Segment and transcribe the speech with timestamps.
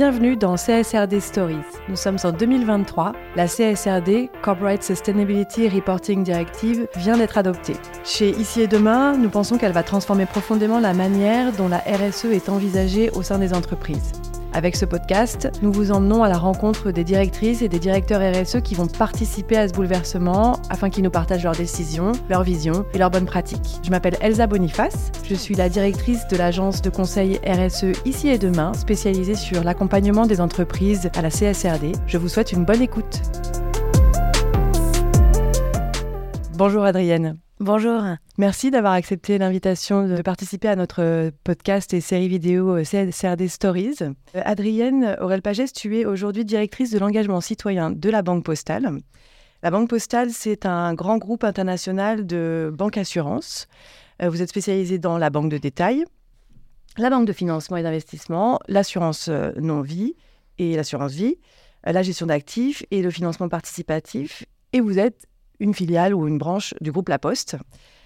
[0.00, 1.56] Bienvenue dans CSRD Stories.
[1.90, 3.12] Nous sommes en 2023.
[3.36, 7.76] La CSRD, Corporate Sustainability Reporting Directive, vient d'être adoptée.
[8.02, 12.24] Chez Ici et Demain, nous pensons qu'elle va transformer profondément la manière dont la RSE
[12.32, 14.19] est envisagée au sein des entreprises.
[14.52, 18.60] Avec ce podcast, nous vous emmenons à la rencontre des directrices et des directeurs RSE
[18.62, 22.98] qui vont participer à ce bouleversement afin qu'ils nous partagent leurs décisions, leurs visions et
[22.98, 23.80] leurs bonnes pratiques.
[23.84, 28.38] Je m'appelle Elsa Boniface, je suis la directrice de l'agence de conseil RSE Ici et
[28.38, 31.92] Demain, spécialisée sur l'accompagnement des entreprises à la CSRD.
[32.06, 33.22] Je vous souhaite une bonne écoute.
[36.56, 37.38] Bonjour Adrienne.
[37.60, 38.02] Bonjour.
[38.38, 43.96] Merci d'avoir accepté l'invitation de participer à notre podcast et série vidéo euh, CRD Stories.
[44.00, 44.14] Euh,
[44.46, 48.90] Adrienne Aurel-Pagès, tu es aujourd'hui directrice de l'engagement citoyen de la Banque Postale.
[49.62, 53.68] La Banque Postale, c'est un grand groupe international de banque assurance.
[54.22, 56.06] Euh, vous êtes spécialisée dans la banque de détail,
[56.96, 60.14] la banque de financement et d'investissement, l'assurance non-vie
[60.56, 61.36] et l'assurance vie,
[61.84, 64.46] la gestion d'actifs et le financement participatif.
[64.72, 65.26] Et vous êtes
[65.60, 67.56] une filiale ou une branche du groupe La Poste.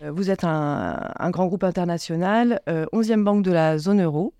[0.02, 4.34] Euh, vous êtes un, grand groupe international, 11e euh, banque de la zone euro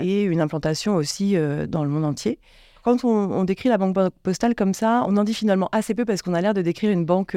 [0.00, 2.40] et une implantation aussi euh, dans le monde entier.
[2.82, 6.22] Quand on, décrit la banque postale comme ça, on en dit finalement assez peu parce
[6.22, 7.36] qu'on a l'air de décrire une banque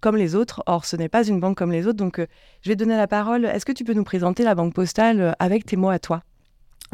[0.00, 0.62] comme les autres.
[0.66, 1.96] Or, ce n'est pas une banque comme les autres.
[1.96, 2.24] Donc,
[2.62, 3.44] je vais donner la parole.
[3.44, 6.22] Est-ce que tu peux nous présenter la banque postale avec tes mots à toi?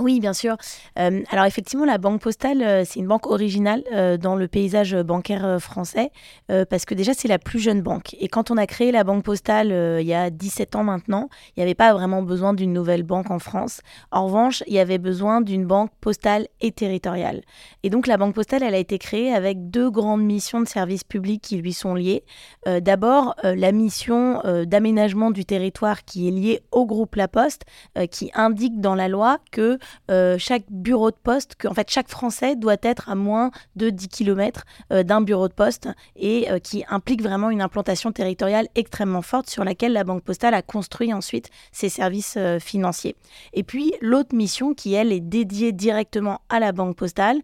[0.01, 0.56] Oui, bien sûr.
[0.98, 4.97] Euh, alors effectivement, la Banque Postale, euh, c'est une banque originale euh, dans le paysage
[4.97, 6.11] bancaire français,
[6.48, 8.15] parce que déjà, c'est la plus jeune banque.
[8.19, 9.69] Et quand on a créé la Banque Postale
[10.01, 13.31] il y a 17 ans maintenant, il n'y avait pas vraiment besoin d'une nouvelle banque
[13.31, 13.81] en France.
[14.11, 17.43] En revanche, il y avait besoin d'une banque postale et territoriale.
[17.83, 21.05] Et donc la Banque Postale, elle a été créée avec deux grandes missions de service
[21.05, 22.25] public qui lui sont liées.
[22.67, 27.62] D'abord, la mission d'aménagement du territoire qui est liée au groupe La Poste,
[28.11, 29.78] qui indique dans la loi que
[30.11, 33.91] euh, chaque bureau de poste, que en fait chaque Français doit être à moins de
[33.91, 38.69] 10 km euh, d'un bureau de poste et euh, qui implique vraiment une implantation territoriale
[38.75, 43.17] extrêmement forte sur laquelle la Banque Postale a construit ensuite ses services financiers.
[43.53, 47.39] Et puis l'autre mission qui elle est dédiée directement à la Banque Postale,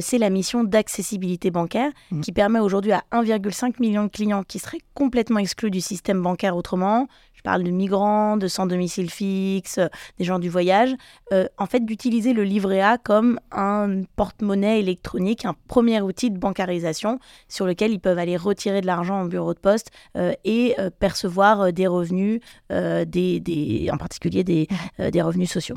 [0.00, 2.20] c'est la mission d'accessibilité bancaire mmh.
[2.20, 6.56] qui permet aujourd'hui à 1,5 million de clients qui seraient complètement exclus du système bancaire
[6.56, 7.08] autrement,
[7.44, 9.78] parle de migrants, de sans domicile fixe,
[10.18, 10.96] des gens du voyage,
[11.32, 16.38] euh, en fait d'utiliser le livret A comme un porte-monnaie électronique, un premier outil de
[16.38, 20.74] bancarisation sur lequel ils peuvent aller retirer de l'argent en bureau de poste euh, et
[20.80, 22.40] euh, percevoir des revenus,
[22.70, 24.66] des, en particulier des,
[24.98, 25.76] des revenus sociaux.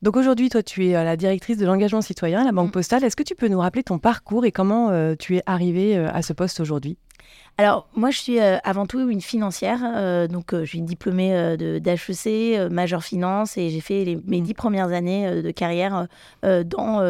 [0.00, 2.72] Donc aujourd'hui, toi, tu es la directrice de l'engagement citoyen à la Banque mm.
[2.72, 3.04] Postale.
[3.04, 6.32] Est-ce que tu peux nous rappeler ton parcours et comment tu es arrivée à ce
[6.32, 6.96] poste aujourd'hui?
[7.58, 9.80] Alors, moi, je suis euh, avant tout une financière.
[9.84, 14.88] Euh, donc, euh, je suis diplômée d'HEC, majeure finance, et j'ai fait mes dix premières
[14.92, 16.06] années de carrière
[16.42, 17.00] dans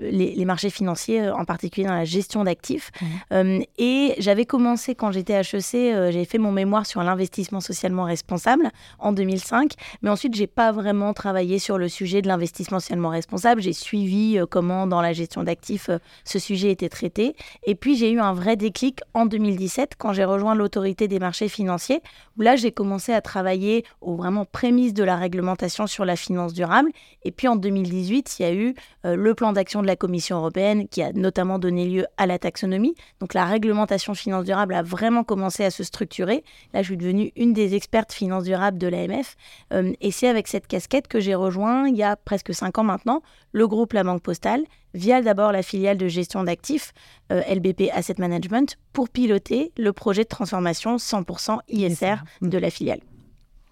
[0.00, 2.90] les, marchés financiers, en particulier dans la gestion d'actifs.
[3.30, 3.62] Mmh.
[3.78, 9.12] et j'avais commencé, quand j'étais HEC, j'ai fait mon mémoire sur l'investissement socialement responsable en
[9.12, 9.72] 2005.
[10.02, 13.62] Mais ensuite, j'ai pas vraiment travaillé sur le sujet de l'investissement socialement responsable.
[13.62, 15.88] J'ai suivi comment, dans la gestion d'actifs,
[16.24, 17.36] ce sujet était traité.
[17.64, 19.26] Et puis, j'ai eu un vrai déclic en
[19.64, 22.00] 2017 quand j'ai rejoint l'autorité des marchés financiers,
[22.36, 26.52] où là j'ai commencé à travailler aux vraiment prémices de la réglementation sur la finance
[26.52, 26.90] durable.
[27.24, 30.36] Et puis en 2018, il y a eu euh, le plan d'action de la Commission
[30.38, 32.94] européenne qui a notamment donné lieu à la taxonomie.
[33.20, 36.44] Donc la réglementation finance durable a vraiment commencé à se structurer.
[36.72, 39.36] Là, je suis devenue une des expertes finance durable de l'AMF.
[39.72, 42.84] Euh, et c'est avec cette casquette que j'ai rejoint il y a presque cinq ans
[42.84, 44.64] maintenant le groupe La Banque Postale
[44.94, 46.92] via d'abord la filiale de gestion d'actifs
[47.32, 53.00] euh, LBP Asset Management pour piloter le projet de transformation 100% ISR de la filiale.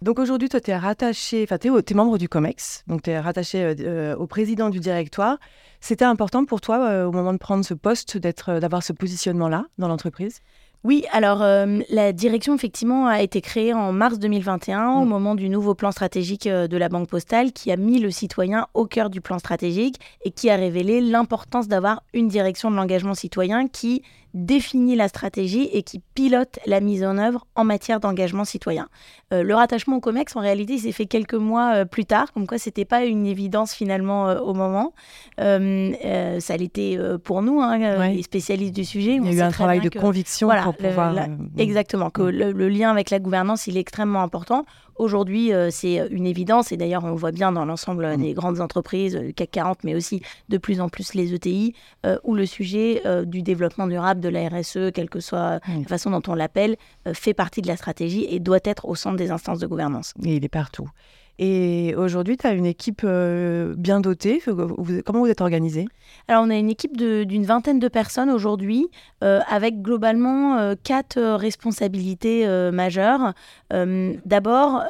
[0.03, 3.21] Donc aujourd'hui, toi, tu es rattaché, enfin, tu es, membre du COMEX, donc tu es
[3.21, 5.39] rattaché euh, euh, au président du directoire.
[5.81, 10.41] C'était important pour toi, au moment de prendre ce poste, d'avoir ce positionnement-là dans l'entreprise?
[10.85, 11.45] Oui, alors
[11.91, 15.09] la direction effectivement a été créée en mars 2021 au mm.
[15.09, 18.87] moment du nouveau plan stratégique de la Banque Postale qui a mis le citoyen au
[18.87, 23.69] cœur du plan stratégique et qui a révélé l'importance d'avoir une direction de l'engagement citoyen
[23.69, 24.03] qui
[24.35, 28.89] définit la stratégie et qui pilote la mise en œuvre en matière d'engagement citoyen.
[29.33, 32.47] Euh, le rattachement au COMEX, en réalité, s'est fait quelques mois euh, plus tard, comme
[32.47, 34.93] quoi c'était pas une évidence finalement euh, au moment.
[35.39, 39.17] ça l'était pour nous, hein, les spécialistes du sujet.
[39.17, 41.15] Il y a eu un travail de conviction pour pouvoir...
[41.59, 44.65] exactement, que le, le, lien avec la gouvernance, il est extrêmement important.
[44.97, 48.17] Aujourd'hui, euh, c'est une évidence, et d'ailleurs, on le voit bien dans l'ensemble mm.
[48.23, 51.75] des grandes entreprises, le CAC 40, mais aussi de plus en plus les ETI,
[52.05, 55.85] euh, où le sujet euh, du développement durable de la RSE, quelle que soit la
[55.87, 56.77] façon dont on l'appelle,
[57.13, 60.15] fait partie de la stratégie et doit être au centre des instances de gouvernance.
[60.25, 60.89] Et il est partout.
[61.39, 64.41] Et aujourd'hui, tu as une équipe euh, bien dotée.
[64.45, 65.87] Comment vous êtes organisé
[66.29, 68.89] Alors, on a une équipe d'une vingtaine de personnes aujourd'hui,
[69.25, 73.33] euh, avec globalement euh, quatre responsabilités majeures.
[73.71, 74.85] D'abord,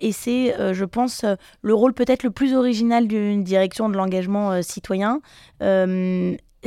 [0.00, 1.24] et c'est, je pense,
[1.62, 5.20] le rôle peut-être le plus original d'une direction de l'engagement citoyen,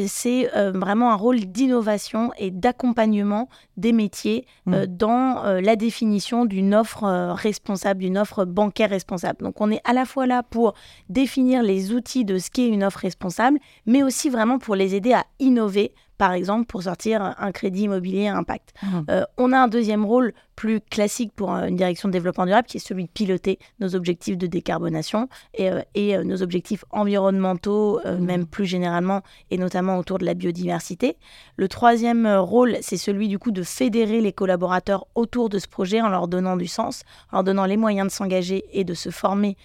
[0.07, 4.85] c'est euh, vraiment un rôle d'innovation et d'accompagnement des métiers euh, mmh.
[4.85, 7.03] dans euh, la définition d'une offre
[7.33, 9.43] responsable, d'une offre bancaire responsable.
[9.43, 10.73] Donc on est à la fois là pour
[11.09, 15.13] définir les outils de ce qu'est une offre responsable, mais aussi vraiment pour les aider
[15.13, 18.73] à innover par exemple, pour sortir un crédit immobilier à impact.
[18.83, 19.23] Mmh.
[19.37, 22.85] on a un deuxième rôle plus classique pour une direction de développement durable, qui est
[22.85, 28.17] celui de piloter nos objectifs de décarbonation et, euh, et euh, nos objectifs environnementaux, euh,
[28.17, 28.25] mmh.
[28.25, 29.21] même plus généralement,
[29.51, 31.15] et notamment autour de la biodiversité.
[31.55, 36.01] Le troisième rôle, c'est celui du coup de fédérer les collaborateurs autour de ce projet
[36.01, 39.11] en leur donnant du sens, en leur donnant les moyens de s'engager et de se
[39.11, 39.55] former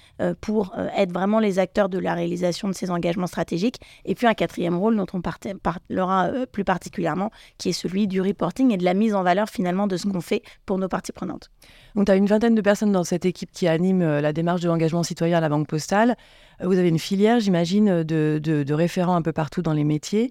[0.41, 3.81] pour être vraiment les acteurs de la réalisation de ces engagements stratégiques.
[4.05, 8.73] Et puis un quatrième rôle dont on parlera plus particulièrement, qui est celui du reporting
[8.73, 10.13] et de la mise en valeur finalement de ce mmh.
[10.13, 11.49] qu'on fait pour nos parties prenantes.
[11.95, 14.61] Donc, tu as une vingtaine de personnes dans cette équipe qui anime euh, la démarche
[14.61, 16.17] de l'engagement citoyen à la Banque Postale.
[16.61, 20.29] Euh, vous avez une filière, j'imagine, de, de, référents un peu partout dans les métiers.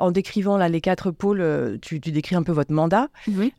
[0.00, 3.08] En décrivant là, les quatre pôles, euh, tu, décris un peu votre mandat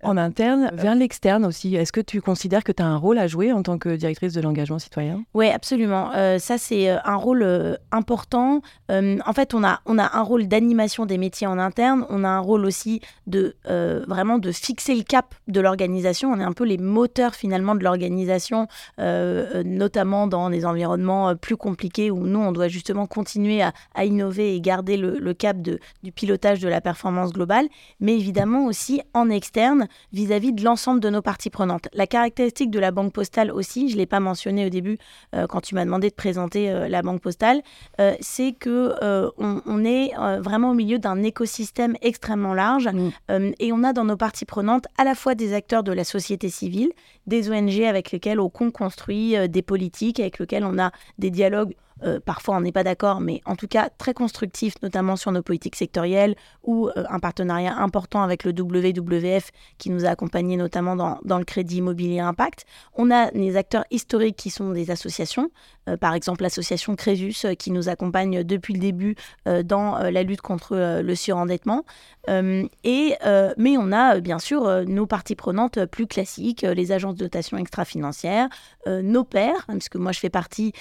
[0.03, 0.69] en interne.
[0.73, 3.63] Vers l'externe aussi, est-ce que tu considères que tu as un rôle à jouer en
[3.63, 5.23] tant que directrice de l'engagement citoyen?
[5.33, 6.11] Oui, absolument.
[6.39, 8.61] ça, c'est un rôle important.
[8.89, 12.05] en fait, on a, on a un rôle d'animation des métiers en interne.
[12.09, 16.31] On a un rôle aussi de vraiment de fixer le cap de l'organisation.
[16.31, 22.09] On est un peu les moteurs finalement de l'organisation, notamment dans des environnements plus compliqués
[22.09, 26.59] où nous, on doit justement continuer à, innover et garder le, cap de, du pilotage
[26.59, 27.67] de la performance globale,
[27.99, 31.87] mais évidemment aussi en externe vis-à-vis de l'ensemble de nos parties prenantes.
[31.93, 34.97] La caractéristique de la banque postale aussi, je ne l'ai pas mentionné au début
[35.35, 37.61] euh, quand tu m'as demandé de présenter euh, la banque postale,
[37.99, 38.95] euh, c'est que
[39.37, 43.51] on, est vraiment au milieu d'un écosystème extrêmement large mmh.
[43.59, 46.49] et on a dans nos parties prenantes à la fois des acteurs de la société
[46.49, 46.91] civile,
[47.27, 52.19] des ONG avec lesquels on construit des politiques, avec lesquels on a des dialogues euh,
[52.19, 55.77] parfois on n'est pas d'accord, mais en tout cas très constructif, notamment sur nos politiques
[55.77, 61.37] sectorielles, ou euh, un partenariat important avec le WWF qui nous a accompagnés notamment dans,
[61.37, 62.65] le crédit immobilier impact.
[62.95, 65.51] On a des acteurs historiques qui sont des associations,
[65.87, 69.15] euh, par exemple l'association Crésus qui nous accompagne depuis le début
[69.45, 71.83] dans la lutte contre le surendettement.
[72.27, 73.15] et,
[73.57, 78.49] mais on a bien sûr nos parties prenantes plus classiques, les agences de dotation extra-financière,
[78.87, 80.73] nos pairs, parce que moi je fais partie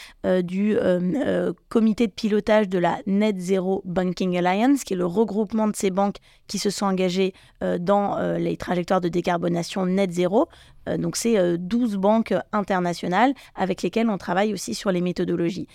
[0.42, 5.66] du euh, comité de pilotage de la Net Zero Banking Alliance, qui est le regroupement
[5.66, 6.16] de ces banques
[6.46, 10.48] qui se sont engagées euh, dans euh, les trajectoires de décarbonation net zéro.
[10.98, 15.66] donc, c'est 12 banques internationales avec lesquelles on travaille aussi sur les méthodologies.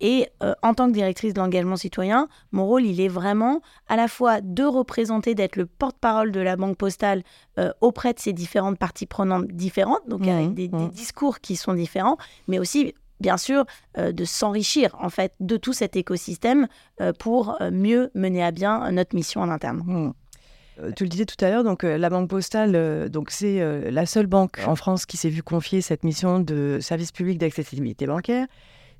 [0.00, 0.26] et
[0.62, 4.40] en tant que directrice de l'engagement citoyen, mon rôle, il est vraiment à la fois
[4.40, 7.24] de représenter, d'être le porte-parole de la Banque postale
[7.82, 10.90] auprès de ces différentes parties prenantes différentes, donc avec mmh, des, des, mmh.
[10.92, 12.16] discours qui sont différents,
[12.46, 13.64] mais aussi bien sûr,
[13.96, 16.68] euh, de s'enrichir en fait de tout cet écosystème
[17.00, 19.82] euh, pour euh, mieux mener à bien notre mission en interne.
[19.84, 20.12] Mmh.
[20.94, 24.60] Tu le disais tout à l'heure, donc la Banque Postale, donc c'est la seule banque
[24.64, 28.46] en France qui s'est vue confier cette mission de service public d'accessibilité bancaire.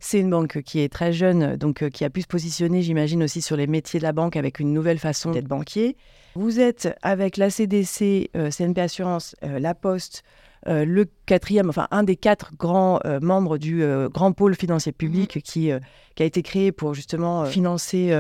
[0.01, 3.43] C'est une banque qui est très jeune, donc qui a pu se positionner, j'imagine, aussi
[3.43, 5.97] sur les métiers de la banque avec une nouvelle façon d'être banquier.
[6.35, 10.25] Vous êtes avec la CDC, CNP Assurance, La Poste,
[10.67, 14.93] euh, le quatrième, enfin un des quatre grands euh, membres du euh, grand pôle financier
[14.93, 15.43] public mhm.
[15.43, 15.71] qui,
[16.15, 18.13] qui a été créé pour justement financer,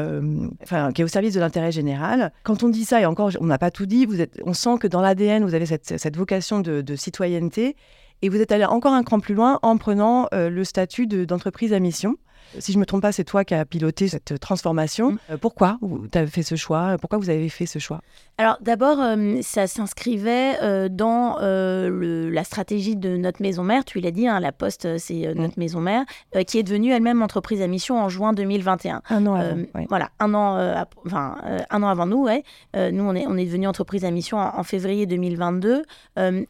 [0.62, 2.32] enfin qui est au service de l'intérêt général.
[2.44, 4.78] Quand on dit ça, et encore on n'a pas tout dit, vous êtes, on sent
[4.80, 7.76] que dans l'ADN vous avez cette, cette vocation de, de, citoyenneté
[8.22, 11.80] et vous êtes allé encore un cran plus loin en prenant le statut d'entreprise à
[11.80, 12.16] mission.
[12.58, 15.12] Si je ne me trompe pas, c'est toi qui as piloté cette transformation.
[15.12, 15.18] Mm.
[15.30, 15.78] Euh, pourquoi
[16.10, 16.96] tu as fait ce choix?
[16.98, 18.00] Pourquoi vous avez fait ce choix?
[18.38, 23.84] Alors d'abord, euh, ça s'inscrivait euh, dans la stratégie de notre maison mère.
[23.84, 25.38] Tu l'as dit, hein, la Poste, c'est mm.
[25.38, 26.04] notre maison mère,
[26.46, 29.02] qui est devenue elle-même entreprise à mission en juin 2021.
[29.10, 29.56] Un an avant.
[29.88, 31.36] Voilà, un an, enfin,
[31.70, 32.24] un an avant nous.
[32.24, 32.42] Ouais.
[32.74, 35.82] nous, on est, on est devenu entreprise à mission en, en février 2022.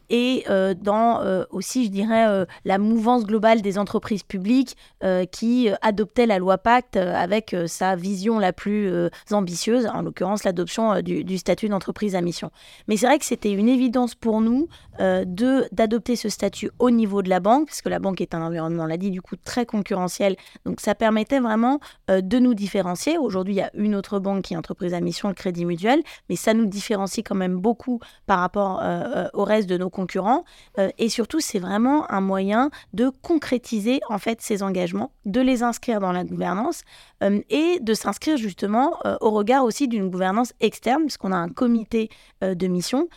[0.09, 0.45] et
[0.81, 4.77] dans aussi, je dirais, la mouvance globale des entreprises publiques
[5.31, 8.91] qui adoptait la loi Pacte avec sa vision la plus
[9.31, 12.51] ambitieuse, en l'occurrence l'adoption du, statut d'entreprise à mission.
[12.87, 14.67] Mais c'est vrai que c'était une évidence pour nous
[14.99, 18.41] de d'adopter ce statut au niveau de la banque, parce que la banque est un
[18.41, 20.35] environnement, on l'a dit, du coup très concurrentiel.
[20.65, 23.17] Donc ça permettait vraiment de nous différencier.
[23.17, 26.01] Aujourd'hui, il y a une autre banque qui est entreprise à mission, le Crédit Mutuel,
[26.29, 28.83] mais ça nous différencie quand même beaucoup par rapport
[29.33, 30.43] au reste de nos concurrents.
[30.97, 35.78] et surtout, c'est vraiment un moyen de concrétiser en fait ces engagements, de les inscrire
[35.87, 36.83] dans la gouvernance
[37.23, 41.49] euh, et de s'inscrire justement euh, au regard aussi d'une gouvernance externe, puisqu'on a un
[41.49, 42.09] comité
[42.43, 43.07] euh, de mission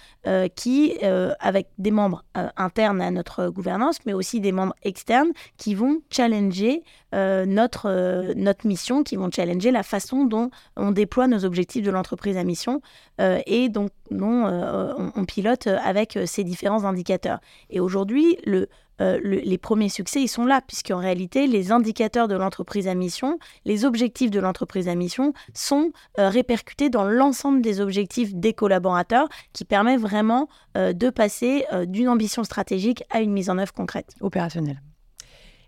[0.54, 0.97] qui,
[1.40, 2.25] avec des membres
[2.57, 9.02] internes à notre gouvernance, mais aussi des membres externes qui vont challenger notre, notre mission,
[9.02, 12.83] qui vont challenger la façon dont on déploie nos objectifs de l'entreprise à mission
[13.19, 14.47] et donc dont
[15.16, 17.40] on, pilote avec ces différents indicateurs.
[17.71, 18.69] Et aujourd'hui, le,
[19.00, 23.84] les premiers succès, ils sont là, puisqu'en réalité, les indicateurs de l'entreprise à mission, les
[23.84, 29.64] objectifs de l'entreprise à mission sont euh, répercutés dans l'ensemble des objectifs des collaborateurs, qui
[29.64, 34.14] permet vraiment euh, de passer euh, d'une ambition stratégique à une mise en œuvre concrète.
[34.20, 34.80] Opérationnelle.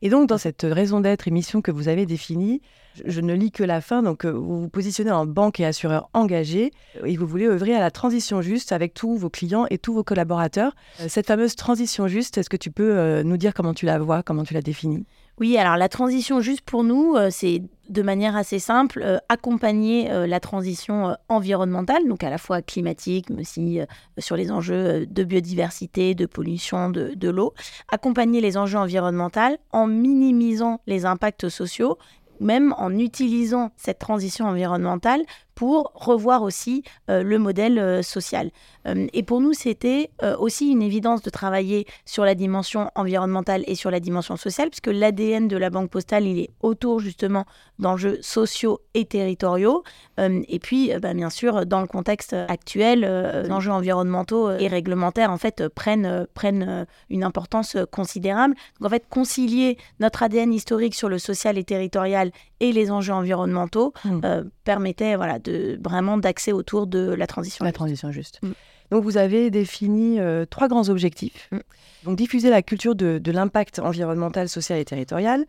[0.02, 2.60] Et donc, dans cette raison d'être et mission que vous avez définie,
[3.04, 6.72] je ne lis que la fin, donc vous vous positionnez en banque et assureur engagé
[7.04, 10.04] et vous voulez œuvrer à la transition juste avec tous vos clients et tous vos
[10.04, 10.76] collaborateurs.
[11.08, 14.44] Cette fameuse transition juste, est-ce que tu peux nous dire comment tu la vois, comment
[14.44, 15.06] tu la définis?
[15.40, 20.10] Oui, alors la transition juste pour nous, euh, c'est de manière assez simple euh, accompagner
[20.10, 23.80] euh, la transition environnementale, donc à la fois climatique, mais aussi
[24.18, 27.52] sur les enjeux de biodiversité, de pollution, de, de l'eau,
[27.90, 31.98] accompagner les enjeux environnementaux en minimisant les impacts sociaux
[32.40, 35.22] même en utilisant cette transition environnementale
[35.54, 38.50] pour revoir aussi euh, le modèle euh, social.
[38.86, 43.74] Euh, et pour nous, c'était aussi une évidence de travailler sur la dimension environnementale et
[43.74, 47.44] sur la dimension sociale, puisque l'ADN de la Banque postale, il est autour justement
[47.78, 49.84] d'enjeux sociaux et territoriaux.
[50.18, 55.38] et puis, bah, bien sûr, dans le contexte actuel, les enjeux environnementaux et réglementaires, en
[55.38, 58.54] fait, prennent, prennent une importance considérable.
[58.80, 62.30] Donc, en fait, concilier notre ADN historique sur le social et territorial
[62.60, 64.20] et les enjeux environnementaux mmh.
[64.64, 67.64] permettait voilà, de, vraiment d'accès autour de la transition.
[67.64, 68.40] La transition juste.
[68.42, 68.52] Mm.
[68.90, 71.48] Donc vous avez défini euh, trois grands objectifs.
[71.50, 71.58] Mm.
[72.04, 75.46] Donc diffuser la culture de, l'impact environnemental, social et territorial,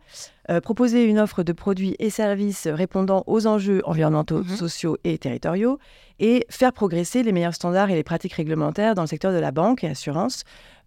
[0.50, 4.56] euh, proposer une offre de produits et services répondant aux enjeux environnementaux, mm-hmm.
[4.56, 5.78] sociaux et territoriaux,
[6.18, 9.50] et faire progresser les meilleurs standards et les pratiques réglementaires dans le secteur de la
[9.50, 10.44] banque et assurance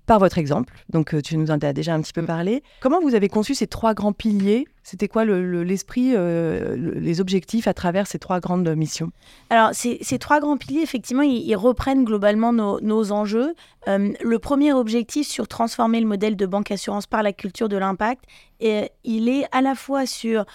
[0.10, 0.74] par votre exemple.
[0.90, 2.26] Donc, euh, tu nous en as déjà un petit peu mm.
[2.26, 2.64] parlé.
[2.82, 4.68] Comment vous avez conçu ces trois grands piliers?
[4.82, 9.12] C'était quoi l'esprit, euh, les objectifs à travers ces trois grandes missions?
[9.52, 13.54] Alors, ces, trois grands piliers, effectivement, ils, reprennent globalement nos, enjeux.
[13.88, 17.78] Euh, le premier objectif sur transformer le modèle de banque assurance par la culture de
[17.78, 18.24] l'impact,
[18.60, 20.46] il est à la fois sur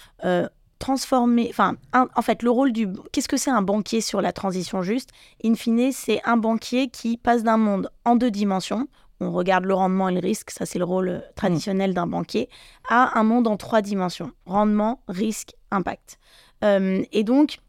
[0.79, 4.81] transformer, enfin, en fait, le rôle du, qu'est-ce que c'est un banquier sur la transition
[4.81, 5.11] juste?
[5.43, 8.87] In fine, c'est un banquier qui passe d'un monde en deux dimensions,
[9.19, 12.49] on regarde le rendement et le risque, ça c'est le rôle euh, traditionnel d'un banquier,
[12.89, 16.19] à un monde en trois dimensions, rendement, risque, impact.
[16.63, 17.59] Euh, et donc,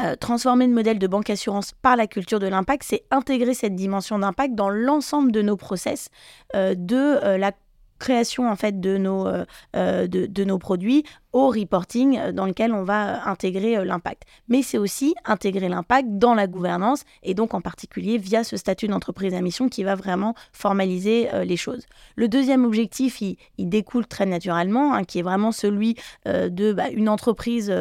[0.00, 3.74] euh, transformer le modèle de banque assurance par la culture de l'impact, c'est intégrer cette
[3.74, 6.10] dimension d'impact dans l'ensemble de nos process,
[6.54, 7.52] de la
[7.98, 9.24] création en fait de nos,
[9.72, 11.04] de, de, nos produits
[11.36, 14.22] au reporting euh, dans lequel on va euh, intégrer euh, l'impact.
[14.48, 18.88] Mais c'est aussi intégrer l'impact dans la gouvernance et donc en particulier via ce statut
[18.88, 21.84] d'entreprise à mission qui va vraiment formaliser les choses.
[22.14, 27.08] Le deuxième objectif, il, découle très naturellement, hein, qui est vraiment celui de bah, une
[27.08, 27.72] entreprise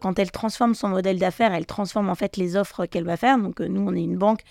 [0.00, 3.38] quand elle transforme son modèle d'affaires, elle transforme en fait les offres qu'elle va faire.
[3.38, 4.42] Donc nous, on est une banque,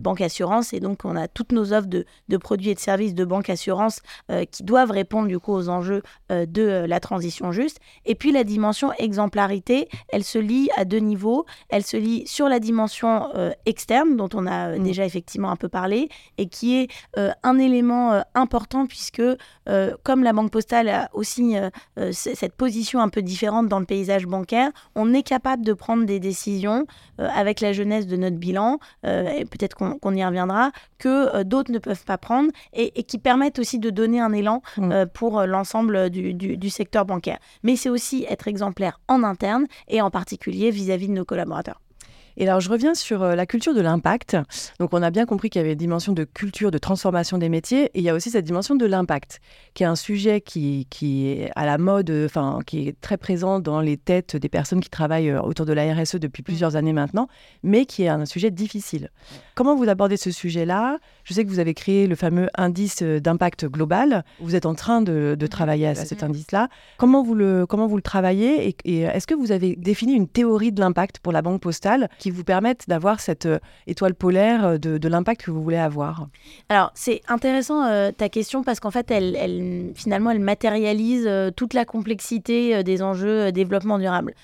[0.00, 3.14] banque assurance, et donc on a toutes nos offres de, de produits et de services
[3.14, 4.02] de banque assurance
[4.50, 7.80] qui doivent répondre du coup aux enjeux de la transition juste.
[8.04, 11.46] Et puis la dimension exemplarité, elle se lit à deux niveaux.
[11.68, 14.82] Elle se lit sur la dimension euh, externe, dont on a euh, mm.
[14.82, 19.22] déjà effectivement un peu parlé, et qui est euh, un élément important puisque,
[20.02, 21.56] comme la Banque Postale a aussi
[22.12, 26.20] cette position un peu différente dans le paysage bancaire, on est capable de prendre des
[26.20, 26.86] décisions
[27.18, 32.04] avec la jeunesse de notre bilan, et peut-être qu'on y reviendra, que d'autres ne peuvent
[32.04, 35.06] pas prendre, et, qui permettent aussi de donner un élan mm.
[35.14, 37.38] pour l'ensemble du, du, secteur bancaire.
[37.62, 41.80] Mais c'est aussi être exemplaire en interne et en particulier vis-à-vis de nos collaborateurs.
[42.36, 44.36] Et alors, je reviens sur euh, la culture de l'impact.
[44.80, 47.48] Donc, on a bien compris qu'il y avait une dimension de culture, de transformation des
[47.48, 49.40] métiers, et il y a aussi cette dimension de l'impact,
[49.72, 53.60] qui est un sujet qui, qui est à la mode, enfin, qui est très présent
[53.60, 56.92] dans les têtes des personnes qui travaillent euh, autour de la RSE depuis plusieurs années
[56.92, 57.28] maintenant,
[57.62, 59.10] mais qui est un sujet difficile.
[59.54, 60.98] Comment vous abordez ce sujet-là?
[61.26, 64.24] Je sais que vous avez créé le fameux indice euh, d'impact global.
[64.38, 66.68] Vous êtes en train de, travailler à cet indice-là.
[66.98, 70.28] Comment vous le, comment vous le travaillez et, et est-ce que vous avez défini une
[70.28, 74.64] théorie de l'impact pour la Banque Postale qui vous permettent d'avoir cette euh, étoile polaire
[74.64, 76.28] euh, de, l'impact que vous voulez avoir?
[76.68, 81.84] Alors, c'est intéressant euh, ta question parce qu'en fait, elle, finalement, elle matérialise toute la
[81.84, 84.34] complexité des enjeux développement durable.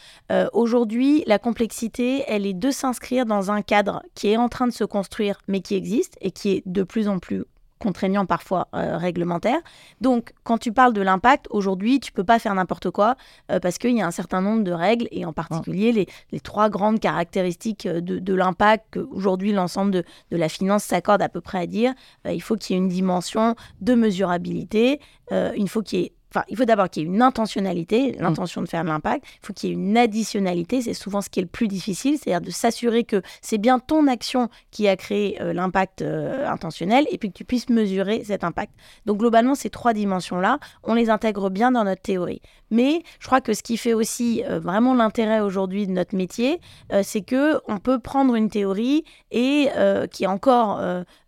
[0.52, 4.72] Aujourd'hui, la complexité, elle est de s'inscrire dans un cadre qui est en train de
[4.72, 7.44] se construire, mais qui existe et qui est de plus en plus
[7.82, 9.58] contraignant parfois euh, réglementaire.
[10.00, 13.16] Donc, quand tu parles de l'impact, aujourd'hui, tu peux pas faire n'importe quoi
[13.50, 16.40] euh, parce qu'il y a un certain nombre de règles et en particulier les, les,
[16.40, 21.28] trois grandes caractéristiques euh, de, de l'impact qu'aujourd'hui l'ensemble de, de, la finance s'accorde à
[21.28, 21.92] peu près à dire.
[22.24, 25.00] il faut qu'il y ait une dimension de mesurabilité,
[25.30, 28.22] il faut qu'il y ait Enfin, il faut d'abord qu'il y ait une intentionnalité, mm.
[28.22, 29.24] l'intention de faire de l'impact.
[29.42, 30.80] Il faut qu'il y ait une additionnalité.
[30.82, 34.06] C'est souvent ce qui est le plus difficile, c'est-à-dire de s'assurer que c'est bien ton
[34.06, 38.44] action qui a créé euh, l'impact euh, intentionnel et puis que tu puisses mesurer cet
[38.44, 38.72] impact.
[39.04, 42.40] Donc, globalement, ces trois dimensions-là, on les intègre bien dans notre théorie.
[42.72, 46.60] Mais je crois que ce qui fait aussi euh, vraiment l'intérêt aujourd'hui de notre métier,
[47.02, 49.68] c'est que on peut prendre une théorie et
[50.10, 50.80] qui est encore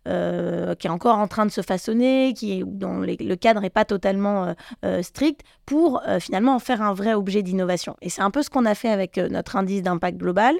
[0.05, 4.53] qui est encore en train de se façonner, qui dont le cadre n'est pas totalement
[4.83, 7.95] euh, strict pour euh, finalement en faire un vrai objet d'innovation.
[8.01, 10.55] Et c'est un peu ce qu'on a fait avec euh, notre indice d'impact global,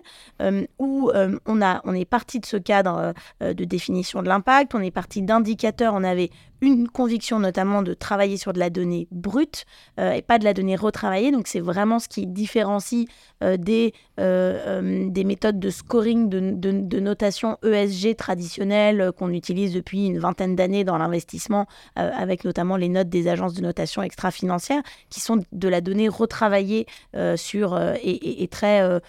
[0.79, 1.11] où
[1.45, 5.21] on, a, on est parti de ce cadre de définition de l'impact, on est parti
[5.21, 6.29] d'indicateurs, on avait
[6.61, 9.65] une conviction notamment de travailler sur de la donnée brute
[9.99, 11.31] et pas de la donnée retravaillée.
[11.31, 13.07] Donc c'est vraiment ce qui différencie
[13.41, 20.55] des, des méthodes de scoring, de, de notation ESG traditionnelles qu'on utilise depuis une vingtaine
[20.55, 25.43] d'années dans l'investissement, avec notamment les notes des agences de notation extra financières qui sont
[25.51, 26.85] de la donnée retravaillée
[27.15, 28.99] euh, sur euh, et, très euh,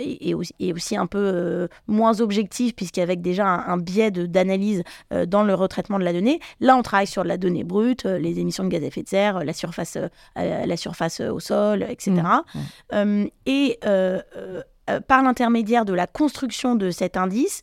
[0.00, 4.82] et, aussi, un peu moins objective puisqu'avec déjà un, biais d'analyse
[5.26, 6.40] dans le retraitement de la donnée.
[6.60, 9.44] Là, on travaille sur la donnée brute, les émissions de gaz à effet de serre,
[9.44, 9.98] la surface,
[10.36, 12.22] la surface au sol, etc.
[13.46, 17.62] et mmh, par l'intermédiaire de la construction de cet indice,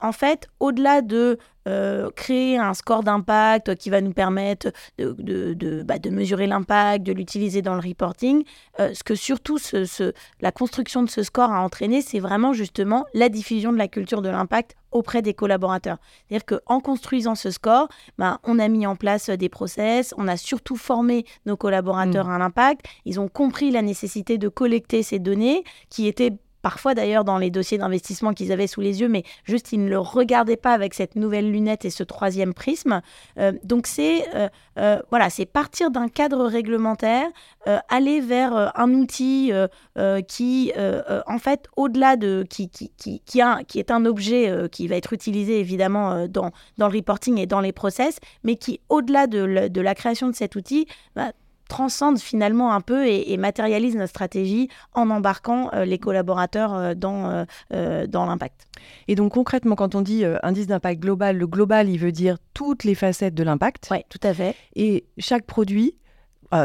[0.00, 5.54] en fait, au-delà de euh, créer un score d'impact qui va nous permettre de, de,
[5.54, 8.44] de, bah, de mesurer l'impact, de l'utiliser dans le reporting.
[8.78, 13.04] Euh, ce que surtout ce, la construction de ce score a entraîné, c'est vraiment justement
[13.14, 15.98] la diffusion de la culture de l'impact auprès des collaborateurs.
[16.28, 17.88] C'est-à-dire qu'en construisant ce score,
[18.18, 22.32] bah, on a mis en place des process, on a surtout formé nos collaborateurs mmh.
[22.32, 27.24] à l'impact, ils ont compris la nécessité de collecter ces données qui étaient parfois d'ailleurs
[27.24, 30.56] dans les dossiers d'investissement qu'ils avaient sous les yeux, mais juste ils ne le regardaient
[30.56, 33.00] pas avec cette nouvelle lunette et ce troisième prisme.
[33.38, 37.26] Euh, donc c'est euh, euh, voilà, c'est partir d'un cadre réglementaire,
[37.88, 39.52] aller vers un outil
[40.28, 40.72] qui
[41.26, 45.60] en fait au-delà de qui qui, qui, qui, est un objet qui va être utilisé
[45.60, 49.94] évidemment dans, dans le reporting et dans les process, mais qui au-delà de, de, la
[49.94, 51.32] création de cet outil bah,
[51.70, 57.46] transcende finalement un peu et, matérialise notre stratégie en embarquant euh, les collaborateurs euh, dans,
[57.72, 58.66] euh, dans l'impact.
[59.08, 62.84] Et donc concrètement, quand on dit indice d'impact global, le global, il veut dire toutes
[62.84, 63.88] les facettes de l'impact.
[63.90, 64.54] Oui, tout à fait.
[64.74, 65.94] Et chaque produit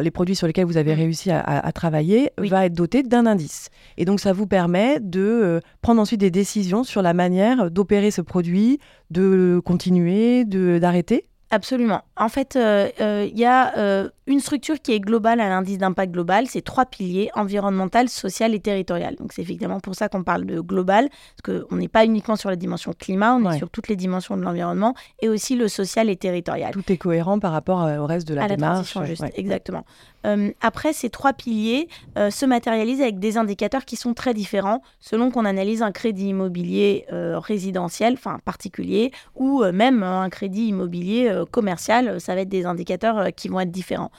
[0.02, 0.98] les produits sur lesquels vous avez mm.
[0.98, 3.70] réussi à, travailler, va être doté d'un indice.
[3.98, 8.22] Et donc, ça vous permet de prendre ensuite des décisions sur la manière d'opérer ce
[8.22, 8.80] produit,
[9.12, 12.02] de continuer, d'arrêter Absolument.
[12.18, 16.64] En fait, il y a une structure qui est globale à l'indice d'impact global, c'est
[16.64, 19.16] trois piliers, environnemental, social et territorial.
[19.16, 22.50] Donc c'est effectivement pour ça qu'on parle de global, parce qu'on n'est pas uniquement sur
[22.50, 26.10] la dimension climat, on est sur toutes les dimensions de l'environnement, et aussi le social
[26.10, 26.72] et territorial.
[26.72, 28.96] Tout est cohérent par rapport euh, au reste de la à démarche.
[28.96, 29.86] La juste, exactement.
[30.26, 34.82] Euh, après, ces trois piliers euh, se matérialisent avec des indicateurs qui sont très différents
[35.00, 42.20] selon qu'on analyse un crédit immobilier résidentiel, enfin particulier, ou même un crédit immobilier commercial.
[42.22, 44.12] Ça va être des indicateurs qui vont être différents.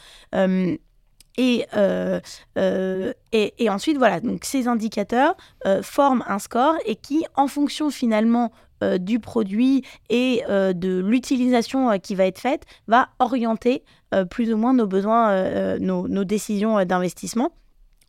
[1.39, 2.21] Euh, euh,
[2.59, 5.37] euh, et, et, ensuite, voilà, donc ces indicateurs
[5.83, 8.53] forment un score et qui, en fonction finalement
[9.01, 13.85] du produit et de l'utilisation qui va être faite, va orienter
[14.31, 17.53] plus ou moins nos besoins, nos, nos, décisions d'investissement.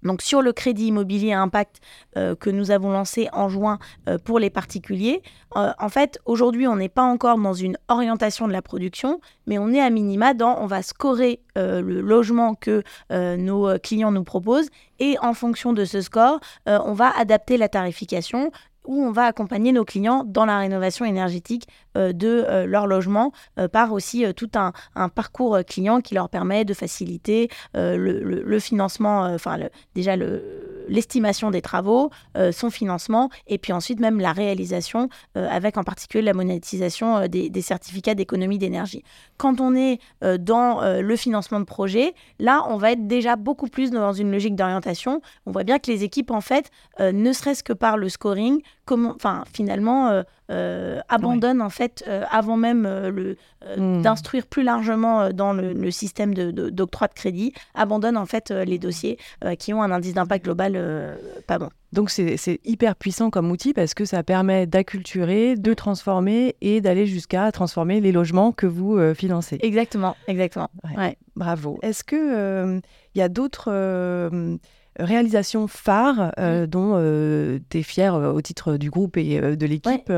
[0.07, 1.81] Donc sur le crédit immobilier impact
[2.17, 5.21] euh, que nous avons lancé en juin euh, pour les particuliers,
[5.55, 9.59] euh, en fait aujourd'hui on n'est pas encore dans une orientation de la production, mais
[9.59, 14.69] on est à minima dans on va scorer le logement que nos clients nous proposent
[14.99, 18.51] et en fonction de ce score, on va adapter la tarification
[18.87, 23.31] où on va accompagner nos clients dans la rénovation énergétique de leur logement
[23.71, 24.71] par aussi tout un,
[25.09, 29.57] parcours client qui leur permet de faciliter le, financement, enfin
[29.95, 30.15] déjà
[30.87, 32.11] l'estimation des travaux,
[32.51, 37.61] son financement et puis ensuite même la réalisation avec en particulier la monétisation des, des
[37.61, 39.03] certificats d'économie d'énergie.
[39.37, 43.91] Quand on est dans le financement de projet, là on va être déjà beaucoup plus
[43.91, 45.21] dans une logique d'orientation.
[45.45, 46.69] On voit bien que les équipes, en fait,
[46.99, 52.09] euh, ne serait-ce que par le scoring, comment, enfin, finalement, euh, euh, abandonnent en fait
[52.31, 53.35] avant même le
[53.77, 54.01] hmm.
[54.01, 59.19] d'instruire plus largement dans le, système d'octroi de, de, crédit, abandonnent en fait les dossiers
[59.59, 61.69] qui ont un indice d'impact global pas bon.
[61.93, 67.07] Donc c'est hyper puissant comme outil parce que ça permet d'acculturer, de transformer et d'aller
[67.07, 69.57] jusqu'à transformer les logements que vous financez.
[69.61, 70.69] Exactement, exactement.
[70.97, 71.17] Ouais.
[71.35, 71.77] Bravo.
[71.81, 72.79] Est-ce que
[73.17, 74.57] il y a d'autres euh,
[74.99, 80.11] réalisations phares euh, dont euh, tu es fier au titre du groupe et de l'équipe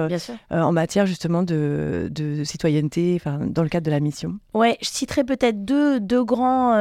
[0.49, 2.09] en matière justement de,
[2.43, 4.39] citoyenneté, dans le cadre de la mission.
[4.53, 6.75] Ouais, je citerai peut-être deux, deux, grands,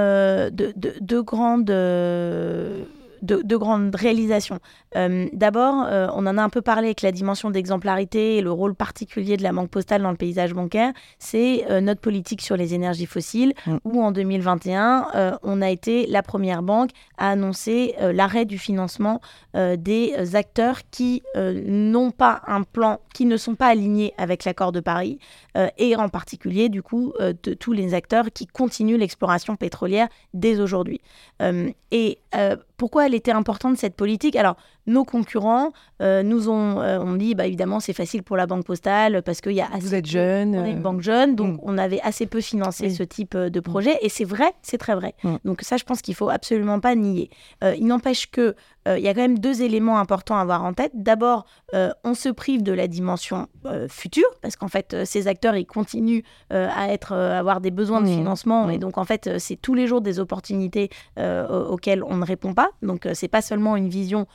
[0.51, 1.71] deux, deux, grandes
[3.23, 4.59] de, grandes réalisations.
[4.97, 8.53] Euh, d'abord, euh, on en a un peu parlé avec la dimension d'exemplarité et le
[8.53, 12.57] rôle particulier de la banque postale dans le paysage bancaire, c'est euh, notre politique sur
[12.57, 13.77] les énergies fossiles, mm.
[13.85, 19.21] où en 2021, on a été la première banque à annoncer l'arrêt du financement
[19.55, 24.81] des acteurs qui n'ont pas un plan, qui ne sont pas alignés avec l'accord de
[24.81, 25.19] Paris,
[25.77, 31.01] et en particulier, du coup, de tous les acteurs qui continuent l'exploration pétrolière dès aujourd'hui.
[31.91, 32.19] et
[32.79, 34.37] pourquoi elle était importante, cette politique?
[34.37, 34.57] Alors,
[34.89, 38.65] nos concurrents euh, nous ont, euh, on dit, bah, évidemment, c'est facile pour la banque
[38.65, 40.57] postale parce qu'il y a assez Vous êtes jeune.
[40.57, 41.61] On est une banque jeune, donc mm.
[41.63, 43.63] on avait assez peu financé ce type euh, de mm.
[43.63, 43.99] projet.
[44.03, 45.15] Et c'est vrai, c'est très vrai.
[45.23, 45.37] Mm.
[45.45, 47.31] Donc ça, je pense qu'il faut absolument pas nier.
[47.63, 48.55] il n'empêche que
[48.97, 50.93] il y a quand même deux éléments importants à avoir en tête.
[50.95, 51.45] D'abord,
[52.05, 53.49] on se prive de la dimension
[53.91, 58.71] future parce qu'en fait, ces acteurs, ils continuent à être, avoir des besoins de financement.
[58.71, 62.71] Et donc, en fait, c'est tous les jours des opportunités auxquelles on ne répond pas.
[62.81, 64.27] Donc, c'est pas seulement une vision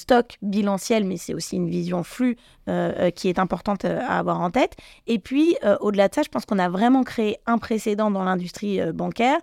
[0.00, 2.36] stock bilanciel, mais c'est aussi une vision flux
[2.68, 4.76] euh, euh, qui est importante euh, à avoir en tête.
[5.06, 8.80] Et puis, au-delà de ça, je pense qu'on a vraiment créé un précédent dans l'industrie
[8.92, 9.38] bancaire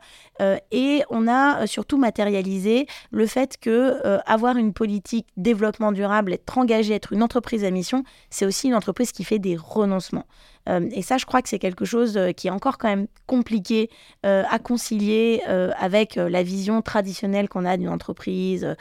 [0.71, 6.93] et on a surtout matérialisé le fait que avoir une politique développement durable, être engagé,
[6.93, 10.25] être une entreprise à mission, c'est aussi une entreprise qui fait des renoncements.
[10.67, 13.07] Euh, et ça, je crois que c'est quelque chose euh, qui est encore quand même
[13.25, 13.89] compliqué
[14.25, 15.41] euh, à concilier
[15.79, 18.75] avec la vision traditionnelle qu'on a d'une entreprise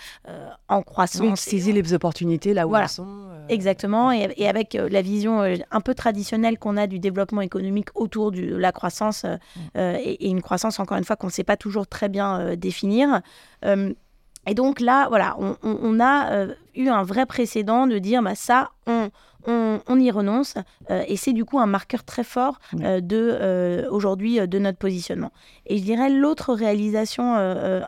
[0.68, 1.20] en croissance.
[1.20, 3.07] Oui, saisir les opportunités là où elles sont.
[3.49, 8.57] Exactement, et, avec la vision un peu traditionnelle qu'on a du développement économique autour de
[8.57, 9.79] la croissance mm.
[9.79, 13.20] et, une croissance, encore une fois, qu'on ne sait pas toujours très bien définir.
[13.64, 19.11] et donc là, voilà, on, a eu un vrai précédent de dire, bah, ça, on,
[19.46, 20.54] on, y renonce.
[20.90, 24.78] Euh, et c'est du coup un marqueur très fort euh, de euh, aujourd'hui de notre
[24.78, 25.32] positionnement.
[25.66, 27.35] Et je dirais l'autre réalisation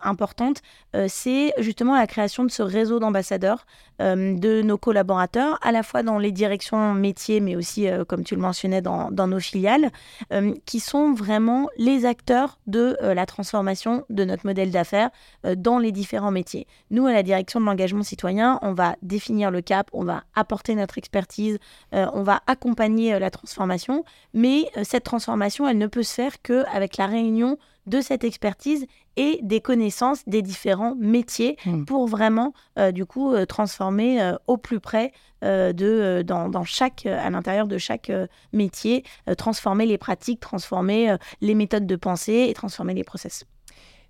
[0.03, 0.63] importante,
[1.07, 3.67] c'est justement la création de ce réseau d'ambassadeurs
[4.01, 8.41] de nos collaborateurs, à la fois dans les directions métiers, mais aussi, comme tu le
[8.41, 9.91] mentionnais, dans, dans nos filiales,
[10.67, 15.11] qui sont vraiment les acteurs de la transformation de notre modèle d'affaires
[15.57, 16.67] dans les différents métiers.
[16.91, 20.75] Nous, à la direction de l'engagement citoyen, on va définir le cap, on va apporter
[20.75, 21.48] notre expertise
[21.95, 26.15] euh, on va accompagner euh, la transformation, mais euh, cette transformation, elle ne peut se
[26.15, 31.85] faire qu'avec la réunion de cette expertise et des connaissances des différents métiers hmm.
[31.87, 32.53] pour vraiment,
[32.93, 35.11] du coup, transformer au plus près
[35.43, 38.13] de, dans, chaque, à l'intérieur de chaque
[38.53, 39.05] métier,
[39.39, 43.47] transformer les pratiques, transformer les méthodes de pensée et transformer les process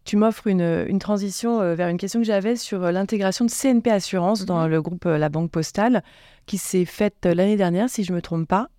[0.08, 4.64] tu m'offres une, transition vers une question que j'avais sur l'intégration de CNP Assurance dans
[4.64, 4.70] mhm.
[4.70, 6.02] le groupe La Banque Postale,
[6.46, 8.70] qui s'est faite l'année dernière, si je ne me trompe pas.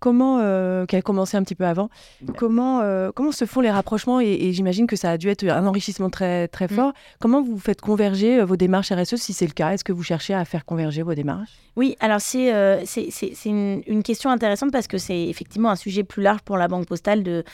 [0.00, 1.90] Comment, euh, qui a commencé un petit peu avant,
[2.36, 5.66] comment, euh, comment se font les rapprochements et, j'imagine que ça a dû être un
[5.66, 6.70] enrichissement très, très mm.
[6.70, 6.92] fort.
[7.20, 9.72] Comment vous faites converger euh, vos démarches RSE si c'est le cas?
[9.72, 11.50] Est-ce que vous cherchez à faire converger vos démarches?
[11.76, 12.48] Oui, alors c'est
[12.84, 16.66] c'est une, une, question intéressante parce que c'est effectivement un sujet plus large pour la
[16.66, 17.44] Banque Postale de,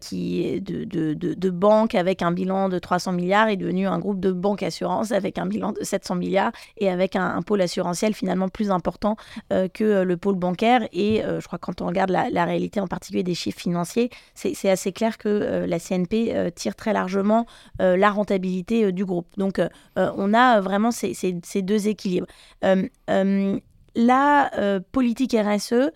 [0.00, 4.20] qui, de, de, de, banque avec un bilan de 300 milliards est devenu un groupe
[4.20, 8.14] de banques assurances avec un bilan de 700 milliards et avec un, un pôle assurantiel
[8.14, 9.16] finalement plus important
[9.50, 10.86] que le pôle bancaire.
[10.92, 14.70] Et je crois que quand on regarde la, réalité en particulier des chiffres financiers, c'est
[14.70, 17.46] assez clair que euh, la CNP euh, tire très largement
[17.80, 19.28] euh, la rentabilité du groupe.
[19.36, 19.60] Donc
[19.96, 21.12] on a vraiment ces,
[21.62, 22.26] deux équilibres.
[23.94, 25.90] la politique RSE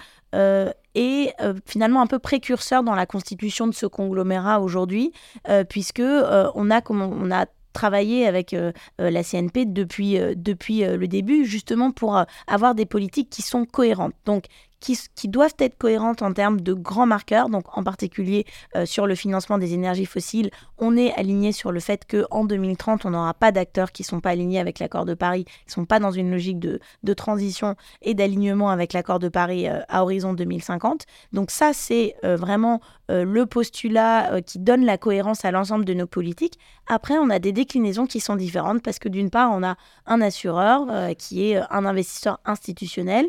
[0.94, 1.34] est
[1.66, 5.12] finalement un peu précurseur dans la constitution de ce conglomérat aujourd'hui,
[5.68, 8.54] puisque on a, comme on a travaillé avec
[8.98, 14.14] la CNP depuis, depuis le début, justement pour avoir des politiques qui sont cohérentes.
[14.24, 14.44] Donc,
[15.14, 18.46] qui, doivent être cohérentes en termes de grands marqueurs, donc en particulier
[18.76, 20.50] euh, sur le financement des énergies fossiles.
[20.78, 24.20] On est aligné sur le fait qu'en 2030, on n'aura pas d'acteurs qui ne sont
[24.20, 26.80] pas alignés avec l'accord de Paris, qui ne sont pas dans une logique de,
[27.14, 31.06] transition et d'alignement avec l'accord de Paris euh, à horizon 2050.
[31.32, 36.08] Donc ça, c'est euh, vraiment le postulat qui donne la cohérence à l'ensemble de nos
[36.08, 36.58] politiques.
[36.88, 40.20] Après, on a des déclinaisons qui sont différentes parce que d'une part, on a un
[40.20, 43.26] assureur qui est un investisseur institutionnel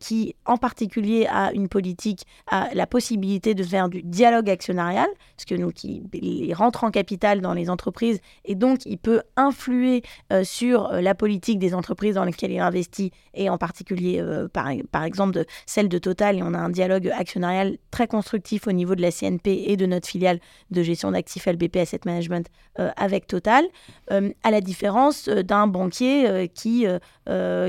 [0.00, 5.44] qui, en particulier, à une politique, à la possibilité de faire du dialogue actionnarial, parce
[5.44, 10.02] que nous, qui, il rentre en capital dans les entreprises et donc il peut influer
[10.32, 14.48] euh, sur euh, la politique des entreprises dans lesquelles il investit et en particulier, euh,
[14.48, 16.38] par, par exemple, celle de Total.
[16.38, 19.86] Et on a un dialogue actionnarial très constructif au niveau de la CNP et de
[19.86, 22.48] notre filiale de gestion d'actifs LBP Asset Management
[22.96, 23.64] avec Total,
[24.10, 26.86] à la différence d'un banquier qui,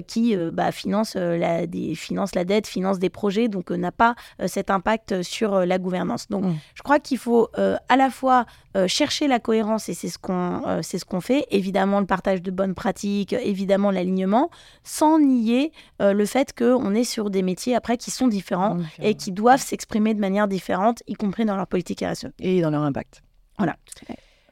[0.08, 4.15] qui bah, finance, la, des, finance la dette, finance des projets, donc euh, n'a pas
[4.41, 6.27] euh, cet impact sur euh, la gouvernance.
[6.30, 6.56] Donc, mmh.
[6.75, 8.45] je crois qu'il faut à la fois
[8.88, 12.51] chercher la cohérence, et c'est ce qu'on c'est ce qu'on fait, évidemment le partage de
[12.51, 14.51] bonnes pratiques, évidemment l'alignement,
[14.84, 19.32] sans nier le fait qu'on est sur des métiers après qui sont différents et qui
[19.32, 22.27] doivent s'exprimer de manière différente, y compris dans leur politique RSE.
[22.39, 23.23] Et dans leur impact.
[23.58, 23.75] Voilà.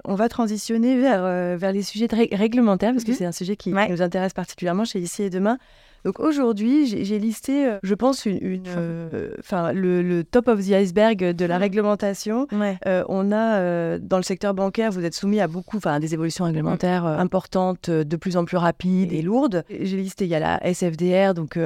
[0.08, 3.16] On va transitionner vers, vers les sujets réglementaires, parce que mmh.
[3.16, 5.58] c'est un sujet qui nous intéresse particulièrement chez Ici et Demain.
[6.06, 11.18] Donc aujourd'hui, j'ai listé, euh, je pense, une, euh, enfin, le, top of the iceberg
[11.18, 12.48] de la réglementation.
[12.86, 16.46] Euh, on a dans le secteur bancaire, vous êtes soumis à beaucoup, enfin, des évolutions
[16.46, 19.64] réglementaires importantes, de plus en plus rapides et lourdes.
[19.70, 21.58] J'ai listé, il y a la SFDR, donc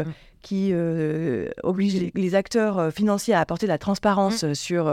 [0.41, 0.73] qui
[1.63, 4.89] oblige les, acteurs financiers à apporter de la transparence sur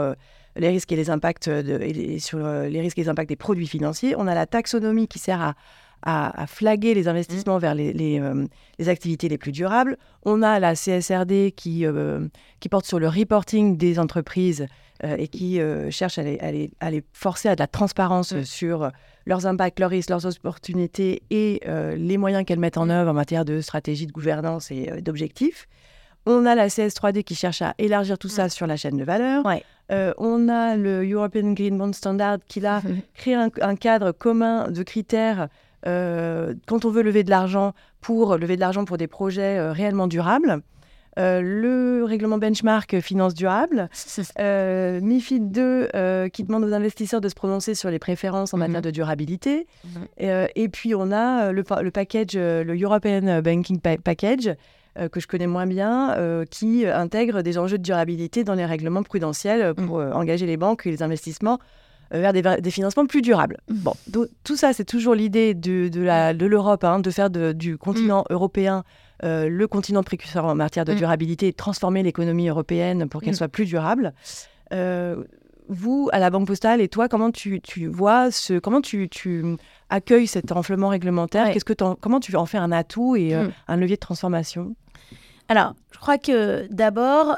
[0.57, 4.15] les risques et les impacts de, sur les risques et les impacts des produits financiers.
[4.17, 5.55] On a la taxonomie qui sert à
[6.03, 7.61] à, flaguer les investissements mmh.
[7.61, 8.47] vers euh,
[8.79, 9.97] les, activités les plus durables.
[10.23, 12.27] On a la CSRD qui, euh,
[12.59, 14.67] qui porte sur le reporting des entreprises
[15.03, 18.43] euh, et qui cherche à les, à, les, forcer à de la transparence mmh.
[18.43, 18.91] sur
[19.25, 21.61] leurs impacts, leurs risques, leurs opportunités et
[21.95, 22.91] les moyens qu'elles mettent en mmh.
[22.91, 25.67] œuvre en matière de stratégie de gouvernance et d'objectifs.
[26.27, 29.43] On a la CS3D qui cherche à élargir tout ça sur la chaîne de valeur.
[29.89, 32.81] on a le European Green Bond Standard qui a
[33.15, 35.47] créé un, un, cadre commun de critères
[35.85, 39.71] euh, quand on veut lever de l'argent pour lever de l'argent pour des projets euh,
[39.71, 40.61] réellement durables.
[41.19, 43.89] Euh, le règlement benchmark finance durable,
[44.39, 48.85] MIFID 2 qui demande aux investisseurs de se prononcer sur les préférences en matière mhm.
[48.85, 49.67] de durabilité.
[49.83, 50.47] Mhm.
[50.55, 54.55] et puis on a le, le, package, le European Banking Package,
[55.11, 56.15] que je connais moins bien,
[56.49, 60.13] qui intègre des enjeux de durabilité dans les règlements prudentiels pour mhm.
[60.13, 61.59] engager les banques et les investissements
[62.13, 63.57] euh, vers des, financements plus durables.
[63.67, 63.75] Mmh.
[63.79, 63.93] Bon,
[64.43, 68.33] tout ça, c'est toujours l'idée de, de l'Europe, de, hein, de faire du continent mmh.
[68.33, 68.83] européen
[69.25, 73.49] euh, le continent précurseur en matière de durabilité et transformer l'économie européenne pour qu'elle soit
[73.49, 74.13] plus durable.
[74.71, 75.23] Euh,
[75.67, 79.43] vous, à la Banque Postale, et toi, comment tu, tu vois ce, comment tu, tu
[79.89, 81.51] accueilles cet enflement réglementaire?
[81.51, 84.75] Qu'est-ce que Comment tu en fais un atout et un levier de transformation?
[85.49, 87.37] Alors, je crois que d'abord,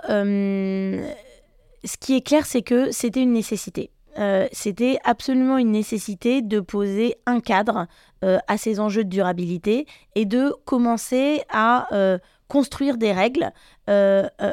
[1.83, 3.91] ce qui est clair, c'est que c'était une nécessité.
[4.17, 7.87] Euh, c'était absolument une nécessité de poser un cadre
[8.23, 12.17] euh, à ces enjeux de durabilité et de commencer à euh,
[12.49, 13.78] construire des règles euh, euh,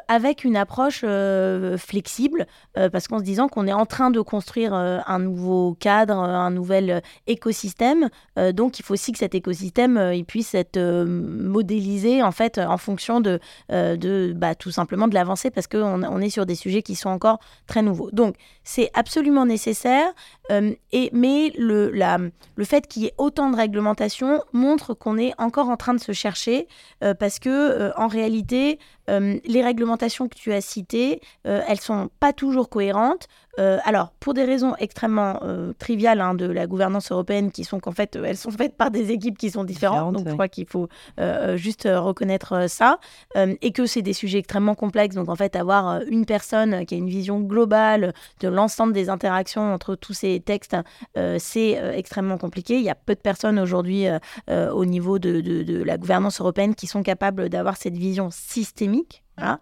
[0.08, 4.72] avec une approche euh, flexible, parce qu'en se disant qu'on est en train de construire
[4.72, 8.08] un nouveau cadre, un nouvel écosystème,
[8.52, 13.20] donc il faut aussi que cet écosystème il puisse être modélisé en fait en fonction
[13.20, 13.38] de,
[13.70, 17.10] de bah, tout simplement de l'avancée, parce qu'on on est sur des sujets qui sont
[17.10, 18.10] encore très nouveaux.
[18.10, 20.12] Donc c'est absolument nécessaire,
[20.50, 22.18] et, mais le, la,
[22.56, 26.00] le fait qu'il y ait autant de réglementation montre qu'on est encore en train de
[26.00, 26.68] se chercher,
[27.18, 32.32] parce que en réalité, euh, les réglementations que tu as citées, euh, elles sont pas
[32.32, 33.28] toujours cohérentes.
[33.58, 37.80] Euh, alors, pour des raisons extrêmement euh, triviales hein, de la gouvernance européenne, qui sont
[37.80, 40.48] qu'en fait, euh, elles sont faites par des équipes qui sont différentes, donc je crois
[40.48, 40.88] qu'il faut
[41.56, 42.98] juste reconnaître ça,
[43.36, 46.98] et que c'est des sujets extrêmement complexes, donc en fait, avoir une personne qui a
[46.98, 50.76] une vision globale de l'ensemble des interactions entre tous ces textes,
[51.38, 52.76] c'est extrêmement compliqué.
[52.76, 54.06] Il y a peu de personnes aujourd'hui
[54.48, 59.25] au niveau de, de, de la gouvernance européenne qui sont capables d'avoir cette vision systémique
[59.36, 59.60] Voilà.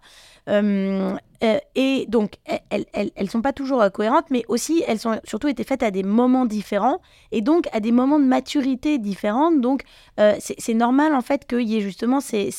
[1.43, 5.47] Euh, et donc, elles ne sont pas toujours euh, cohérentes, mais aussi, elles ont surtout
[5.47, 9.51] été faites à des moments différents et donc à des moments de maturité différents.
[9.51, 9.83] Donc,
[10.19, 12.51] euh, c'est normal, en fait, qu'il y ait justement ces,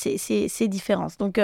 [0.68, 1.16] différences.
[1.16, 1.40] Donc,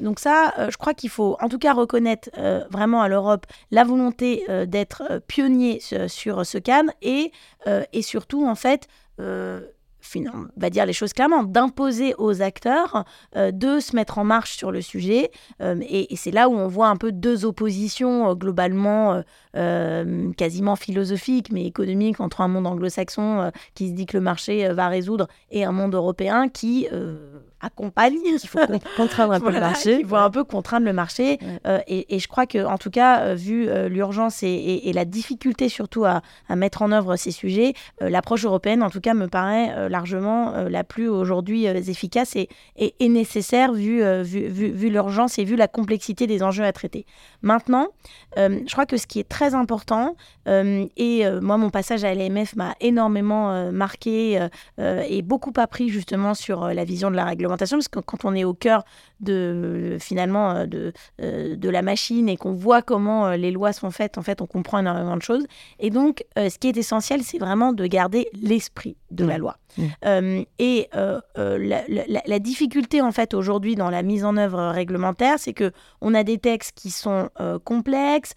[0.00, 2.30] donc ça, je crois qu'il faut en tout cas reconnaître
[2.70, 7.32] vraiment à l'Europe la volonté d'être pionnier sur ce cadre et,
[7.92, 8.88] et surtout, en fait,
[10.16, 13.04] on va dire les choses clairement, d'imposer aux acteurs
[13.36, 15.30] euh, de se mettre en marche sur le sujet.
[15.60, 19.22] Euh, et, c'est là où on voit un peu deux oppositions euh, globalement
[20.36, 24.88] quasiment philosophiques, mais économiques, entre un monde anglo-saxon qui se dit que le marché va
[24.88, 26.88] résoudre et un monde européen qui
[27.62, 28.18] accompagne.
[28.24, 28.58] Il faut
[28.96, 29.98] contraindre un peu le marché.
[30.00, 31.38] Il faut un peu contraindre le marché.
[31.86, 36.56] et, je crois que, en tout cas, vu l'urgence et, la difficulté surtout à, à,
[36.56, 40.84] mettre en œuvre ces sujets, l'approche européenne, en tout cas, me paraît largement euh, la
[40.84, 46.26] plus aujourd'hui euh, efficace et, nécessaire vu, euh, vu, vu, l'urgence et vu la complexité
[46.26, 47.04] des enjeux à traiter.
[47.42, 47.88] Maintenant,
[48.36, 52.74] je crois que ce qui est très important, et moi mon passage à l'AMF m'a
[52.80, 54.48] énormément marqué
[54.78, 58.44] et beaucoup appris justement sur la vision de la réglementation, parce que quand on est
[58.44, 58.84] au cœur
[59.20, 64.22] de finalement de, de la machine et qu'on voit comment les lois sont faites, en
[64.22, 65.46] fait on comprend énormément de choses.
[65.78, 69.56] Et donc ce qui est essentiel, c'est vraiment de garder l'esprit de la loi.
[70.04, 71.80] Euh, et euh, euh,
[72.26, 76.24] la, difficulté en fait aujourd'hui dans la mise en œuvre réglementaire, c'est que on a
[76.24, 77.28] des textes qui sont
[77.64, 78.32] complexes,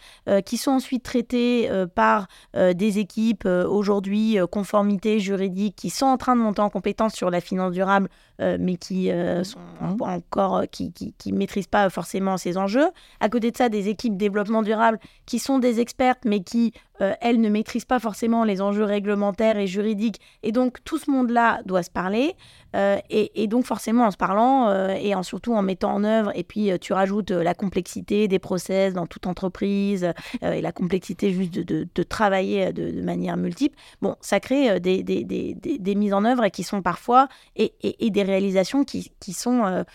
[0.46, 6.42] qui sont ensuite traités par des équipes aujourd'hui conformité juridique qui sont en train de
[6.42, 9.10] monter en compétence sur la finance durable, mais qui
[9.44, 10.02] sont mmh.
[10.02, 12.90] encore qui, qui, qui maîtrisent pas forcément ces enjeux.
[13.20, 17.42] À côté de ça, des équipes développement durable qui sont des expertes, mais qui elles
[17.42, 21.62] ne maîtrisent pas forcément les enjeux réglementaires et juridiques, et donc tout ce monde là
[21.66, 22.36] doit se parler.
[22.76, 26.32] Euh, et, donc forcément en se parlant euh, et en, surtout en mettant en œuvre,
[26.36, 30.12] et puis euh, tu rajoutes la complexité des process dans toute entreprise
[30.42, 35.56] et la complexité juste de, travailler de, manière multiple, bon, ça crée des, des, des,
[35.56, 37.72] des, mises en œuvre qui sont parfois et,
[38.10, 39.86] des réalisations qui, qui sont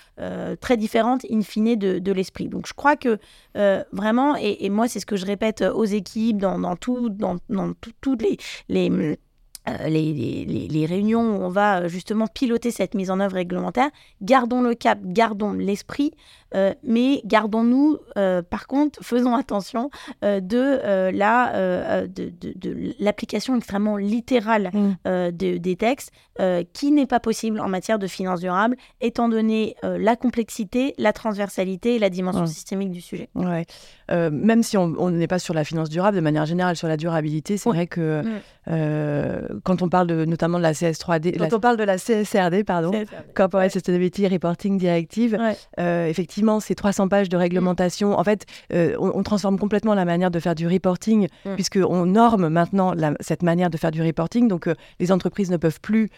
[0.61, 2.49] très différentes in fine de, l'esprit.
[2.49, 3.19] Donc je crois que
[3.93, 7.73] vraiment, et, moi c'est ce que je répète aux équipes dans, dans, tout, dans, dans
[8.01, 8.37] toutes les,
[8.69, 9.19] les
[9.89, 13.91] les, les, les, réunions où on va euh, justement piloter cette mise en œuvre réglementaire,
[14.23, 16.13] gardons le cap, gardons l'esprit,
[16.55, 17.99] euh, mais gardons-nous,
[18.51, 19.91] par contre, faisons attention
[20.23, 25.31] de la de, de, l'application extrêmement littérale mm.
[25.31, 26.13] des textes,
[26.73, 31.97] qui n'est pas possible en matière de finances durables, étant donné la complexité, la transversalité
[31.97, 33.29] et la dimension systémique du sujet.
[33.35, 33.67] Ouais.
[34.09, 37.57] même si on n'est pas sur la finance durable, de manière générale sur la durabilité,
[37.57, 38.41] c'est vrai que mm
[39.65, 42.93] quand on parle de, notamment de la CS3D, quand on parle de la CSRD, pardon,
[43.35, 45.39] Corporate Sustainability Reporting Directive,
[45.79, 46.07] euh,
[46.40, 48.18] effectivement, c'est 300 pages de réglementation.
[48.18, 51.55] En fait, euh, on, transforme complètement la manière de faire du reporting, mm.
[51.55, 54.48] puisqu'on norme maintenant cette manière de faire du reporting.
[54.48, 56.09] Donc, euh, les entreprises ne peuvent plus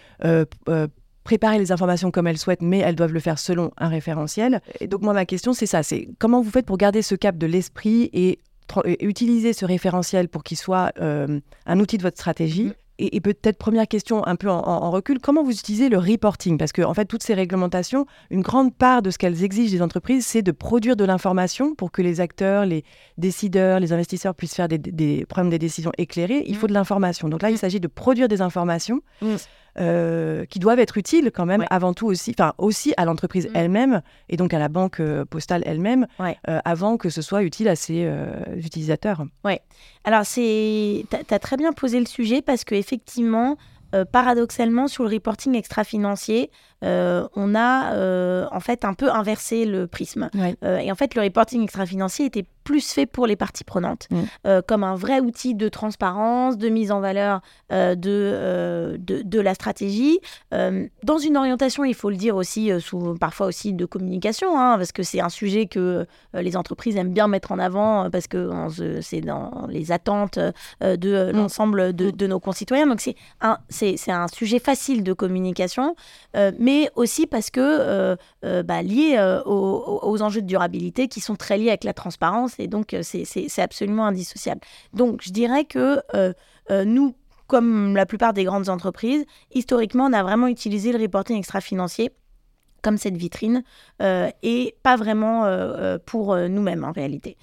[1.25, 4.61] préparer les informations comme elles souhaitent, mais elles doivent le faire selon un référentiel.
[4.81, 7.37] Et donc moi, ma question, c'est ça, c'est comment vous faites pour garder ce cap
[7.37, 8.39] de l'esprit et,
[9.01, 12.75] utiliser ce référentiel pour qu'il soit un outil de votre stratégie mm.
[12.99, 16.59] Et, peut-être première question un peu en, recul, comment vous utilisez le reporting?
[16.59, 19.83] Parce que en fait, toutes ces réglementations, une grande part de ce qu'elles exigent des
[19.83, 22.85] entreprises, c'est de produire de l'information pour que les acteurs, les
[23.19, 26.45] décideurs, les investisseurs puissent faire des, prendre des décisions éclairées.
[26.47, 27.29] Il faut de l'information.
[27.29, 29.01] Donc là, il s'agit de produire des informations.
[29.79, 34.03] Euh, qui doivent être utiles quand même avant tout aussi, enfin aussi à l'entreprise elle-même
[34.29, 37.77] et donc à la banque euh, postale elle-même euh, avant que ce soit utile à
[37.77, 38.07] ses
[38.55, 39.25] utilisateurs.
[39.47, 39.55] Oui.
[40.05, 43.57] Alors c'est, tu as très bien posé le sujet parce que effectivement,
[44.11, 46.51] paradoxalement, sur le reporting extra-financier,
[46.83, 50.31] on a en fait un peu inversé le prisme.
[50.63, 54.21] et en fait, le reporting extra-financier était plus fait pour les parties prenantes, mm.
[54.47, 57.41] euh, comme un vrai outil de transparence, de mise en valeur
[57.73, 60.21] euh, euh, de, de, la stratégie,
[61.03, 64.93] dans une orientation, il faut le dire aussi, sous, parfois aussi de communication, hein, parce
[64.93, 68.51] que c'est un sujet que les entreprises aiment bien mettre en avant, parce que
[69.01, 70.39] c'est dans les attentes
[70.81, 71.37] de mm.
[71.37, 72.13] l'ensemble de, mm.
[72.13, 72.87] de, nos concitoyens.
[72.87, 75.97] Donc c'est un, c'est, un sujet facile de communication,
[76.35, 81.69] mais aussi parce que bah, lié aux, aux enjeux de durabilité qui sont très liés
[81.69, 84.61] avec la transparence et donc euh, c'est absolument indissociable.
[84.93, 86.33] Donc je dirais que euh,
[86.71, 87.15] euh, nous,
[87.47, 92.11] comme la plupart des grandes entreprises, historiquement, on a vraiment utilisé le reporting extra-financier
[92.83, 93.63] comme cette vitrine
[94.01, 95.47] et pas vraiment
[96.05, 97.37] pour nous-mêmes en réalité.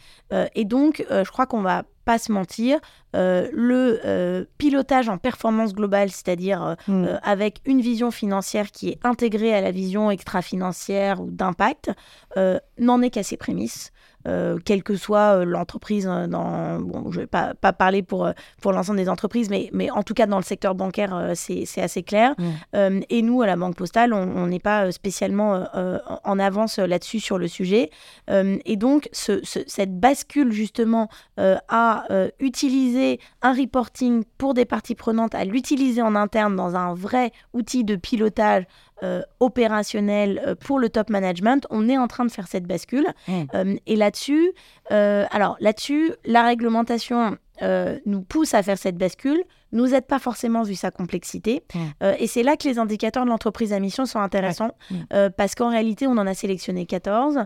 [0.53, 2.79] et donc, je crois qu'on va pas se mentir,
[3.13, 7.05] le pilotage en performance globale, c'est-à-dire mmh.
[7.23, 11.91] avec une vision financière qui est intégrée à la vision extra-financière ou d'impact,
[12.77, 13.91] n'en est qu'à ses prémices.
[14.27, 16.05] Euh, quelle que soit euh, l'entreprise.
[16.09, 18.29] Euh, dans, bon, je ne vais pas, pas, parler pour,
[18.61, 22.03] pour l'ensemble des entreprises, mais, mais en tout cas dans le secteur bancaire, c'est assez
[22.03, 22.35] clair.
[22.73, 22.99] Mmh.
[23.09, 25.65] et nous, à la Banque Postale, on n'est pas spécialement
[26.23, 27.89] en avance là-dessus sur le sujet.
[28.27, 32.05] et donc, ce, cette bascule justement à
[32.39, 32.98] utiliser
[33.41, 37.95] un reporting pour des parties prenantes, à l'utiliser en interne dans un vrai outil de
[37.95, 38.65] pilotage
[39.01, 41.65] euh, opérationnel euh, pour le top management.
[41.69, 43.07] On est en train de faire cette bascule.
[43.29, 43.33] Mmh.
[43.53, 44.51] Euh, et là-dessus,
[44.89, 47.37] alors là-dessus, la réglementation
[48.05, 51.63] nous pousse à faire cette bascule, nous aide pas forcément vu sa complexité.
[51.73, 51.79] Mmh.
[52.19, 55.29] et c'est là que les indicateurs de l'entreprise à mission sont intéressants mmh.
[55.37, 57.39] parce qu'en réalité, on en a sélectionné 14.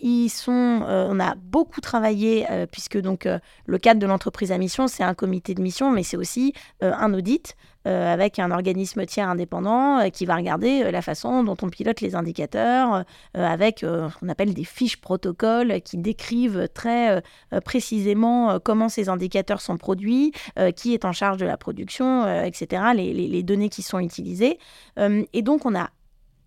[0.00, 3.28] ils sont, on a beaucoup travaillé puisque donc
[3.66, 7.12] le cadre de l'entreprise à mission, c'est un comité de mission, mais c'est aussi un
[7.14, 7.56] audit.
[7.88, 11.70] Euh, avec un organisme tiers indépendant euh, qui va regarder euh, la façon dont on
[11.70, 13.04] pilote les indicateurs,
[13.34, 17.22] avec ce qu'on appelle des fiches protocoles qui décrivent très
[17.64, 20.32] précisément comment ces indicateurs sont produits,
[20.76, 24.58] qui est en charge de la production, etc., les, données qui sont utilisées.
[24.98, 25.90] et donc, on a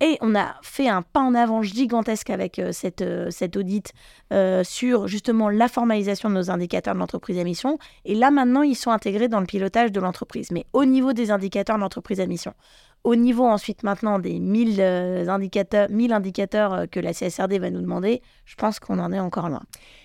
[0.02, 3.92] et on a fait un pas en avant gigantesque avec euh, cette, euh, cette audit
[4.32, 7.78] euh, sur justement la formalisation de nos indicateurs de l'entreprise à mission.
[8.04, 10.50] Et là, maintenant, ils sont intégrés dans le pilotage de l'entreprise.
[10.50, 12.52] Mais au niveau des indicateurs de l'entreprise à mission,
[13.04, 14.80] au niveau ensuite maintenant des 1000
[15.28, 19.48] indicateurs, 1000 indicateurs que la CSRD va nous demander, je pense qu'on en est encore
[19.48, 19.62] loin.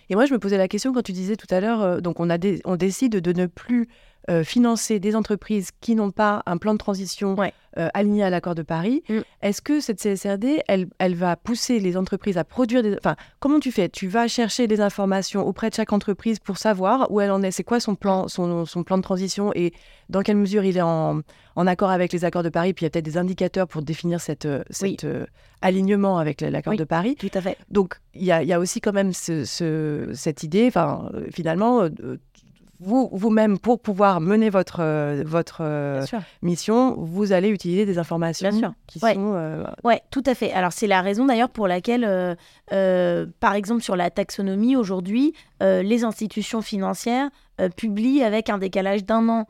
[0.09, 2.29] Et moi, je me posais la question quand tu disais tout à l'heure, donc on,
[2.29, 3.87] a on décide de ne plus
[4.29, 7.37] euh, financer des entreprises qui n'ont pas un plan de transition
[7.77, 9.01] euh, aligné à l'accord de Paris.
[9.07, 9.19] Mm.
[9.41, 12.95] Est-ce que cette CSRD, elle, elle va pousser les entreprises à produire des...
[12.97, 13.87] Enfin, comment tu fais?
[13.87, 17.51] Tu vas chercher des informations auprès de chaque entreprise pour savoir où elle en est,
[17.51, 19.71] c'est quoi son plan, son, son, plan de transition et
[20.09, 21.21] dans quelle mesure il est en,
[21.55, 22.73] en accord avec les accords de Paris?
[22.73, 25.25] Puis il y a peut-être des indicateurs pour définir cet euh,
[25.61, 27.15] alignement avec l'accord de Paris.
[27.17, 27.57] Tout à fait.
[27.69, 31.87] Donc il y a, y a, aussi quand même ce, cette idée, enfin, finalement,
[32.79, 36.05] vous, vous-même, pour pouvoir mener votre, euh, votre euh,
[36.41, 39.33] mission, vous allez utiliser des informations qui sont...
[39.35, 40.51] Euh, oui, tout à fait.
[40.53, 42.37] Alors, c'est la raison d'ailleurs pour laquelle,
[43.39, 47.29] par exemple, sur la taxonomie, aujourd'hui, les institutions financières
[47.75, 49.47] publient avec un décalage d'un an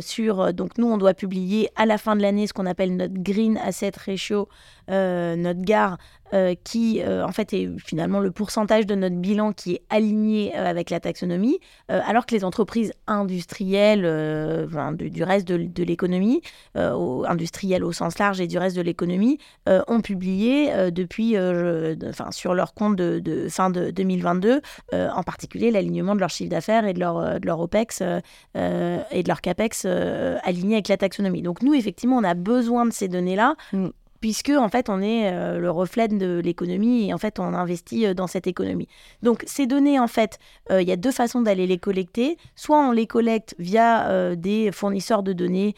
[0.00, 0.52] sur...
[0.52, 3.58] donc, nous, on doit publier à la fin de l'année ce qu'on appelle notre Green
[3.58, 4.48] Asset Ratio,
[4.88, 5.98] notre GAR,
[6.34, 10.52] euh, qui euh, en fait est finalement le pourcentage de notre bilan qui est aligné
[10.56, 16.42] euh, avec la taxonomie, alors que les entreprises industrielles du, reste de, l'économie,
[16.74, 22.74] industrielles au sens large et du reste de l'économie, ont publié depuis, enfin sur leur
[22.74, 24.60] compte de, fin de 2022,
[24.92, 29.28] en particulier l'alignement de leur chiffre d'affaires et de leur, de leur OPEX et de
[29.28, 31.42] leur CAPEX alignés avec la taxonomie.
[31.42, 33.54] Donc nous, effectivement, on a besoin de ces données-là.
[34.20, 38.06] Puisque en fait on est euh, le reflet de l'économie et en fait on investit
[38.06, 38.88] euh, dans cette économie.
[39.22, 40.38] Donc ces données en fait,
[40.70, 42.38] euh, il y a deux façons d'aller les collecter.
[42.54, 45.74] Soit on les collecte via des fournisseurs de données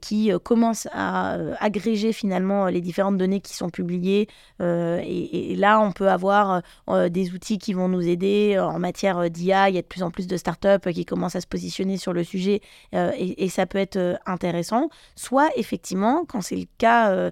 [0.00, 4.28] qui commencent à agréger finalement les différentes données qui sont publiées
[4.60, 6.62] et, là on peut avoir
[7.08, 9.68] des outils qui vont nous aider en matière d'IA.
[9.68, 12.12] Il y a de plus en plus de startups qui commencent à se positionner sur
[12.12, 12.60] le sujet
[12.92, 14.88] et, ça peut être intéressant.
[15.16, 17.30] Soit effectivement quand c'est le cas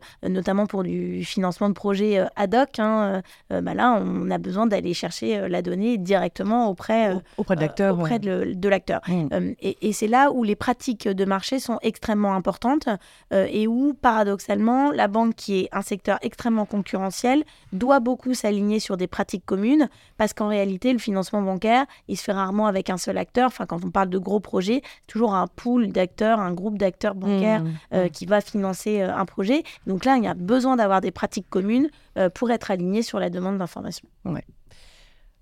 [0.68, 4.38] pour du financement de projets euh, ad hoc, hein, euh, euh, bah là, on a
[4.38, 7.99] besoin d'aller chercher la donnée directement auprès, auprès de l'acteur.
[7.99, 9.01] auprès de, l'acteur.
[9.09, 9.28] Mmh.
[9.61, 12.88] et, c'est là où les pratiques de marché sont extrêmement importantes
[13.32, 18.97] et où, paradoxalement, la banque, qui est un secteur extrêmement concurrentiel, doit beaucoup s'aligner sur
[18.97, 22.99] des pratiques communes parce qu'en réalité, le financement bancaire, il se fait rarement avec un
[22.99, 23.47] seul acteur.
[23.47, 27.62] Enfin, quand on parle de gros projets, toujours un pool d'acteurs, un groupe d'acteurs bancaires
[27.62, 27.97] mmh.
[27.97, 28.11] Mmh.
[28.11, 29.62] qui va financer un projet.
[29.86, 33.18] Donc là, il y a besoin d'avoir des pratiques communes euh, pour être aligné sur
[33.18, 34.09] la demande d'information.
[34.24, 34.45] Ouais.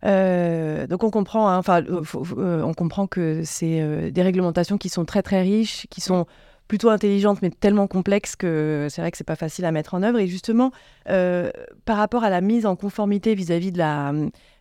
[0.04, 5.22] Euh, donc on comprend, hein, euh, on comprend que c'est des réglementations qui sont très
[5.22, 6.26] très riches, qui sont
[6.68, 10.02] plutôt intelligentes mais tellement complexes que c'est vrai que c'est pas facile à mettre en
[10.02, 10.18] œuvre.
[10.18, 10.72] Et justement,
[11.06, 14.12] par rapport à la mise en conformité vis-à-vis de la,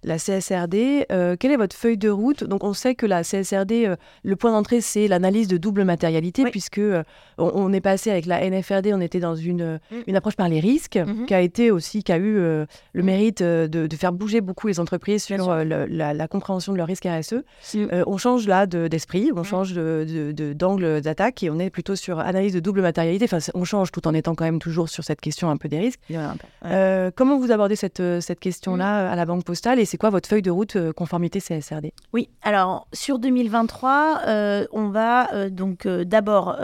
[0.03, 2.43] la CSRD, euh, quelle est votre feuille de route?
[2.43, 6.43] Donc on sait que la CSRD, euh, le point d'entrée, c'est l'analyse de double matérialité,
[6.45, 7.03] puisque euh,
[7.37, 9.95] on, est passé avec la NFRD, on était dans une, mm.
[10.07, 11.25] une approche par les risques, mm-hmm.
[11.25, 13.01] qui a été aussi, qui a eu le mm.
[13.01, 17.43] mérite de, faire bouger beaucoup les entreprises sur la, compréhension de leurs risques RSE.
[18.05, 19.45] on change là d'esprit, on mm.
[19.45, 23.25] change d'angle d'attaque et on est plutôt sur analyse de double matérialité.
[23.25, 25.79] Enfin, on change tout en étant quand même toujours sur cette question un peu des
[25.79, 25.99] risques.
[27.15, 30.41] comment vous abordez cette, cette question-là à la Banque Postale et c'est quoi votre feuille
[30.41, 36.57] de route conformité CSRD Oui, alors sur 2023, on va donc d'abord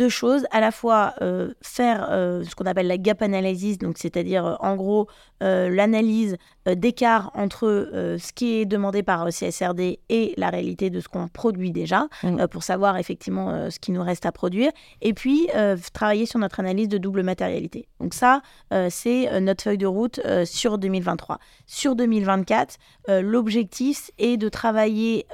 [0.00, 3.98] deux choses, à la fois euh, faire euh, ce qu'on appelle la gap analysis, donc
[3.98, 5.08] c'est-à-dire euh, en gros
[5.42, 11.28] l'analyse d'écart entre ce qui est demandé par CSRD et la réalité de ce qu'on
[11.28, 12.46] produit déjà, mmh.
[12.48, 14.70] pour savoir effectivement ce qui nous reste à produire,
[15.00, 15.48] et puis
[15.94, 17.88] travailler sur notre analyse de double matérialité.
[18.00, 18.42] Donc ça,
[18.90, 21.38] c'est notre feuille de route sur 2023.
[21.66, 22.76] Sur 2024,
[23.22, 25.26] l'objectif est de travailler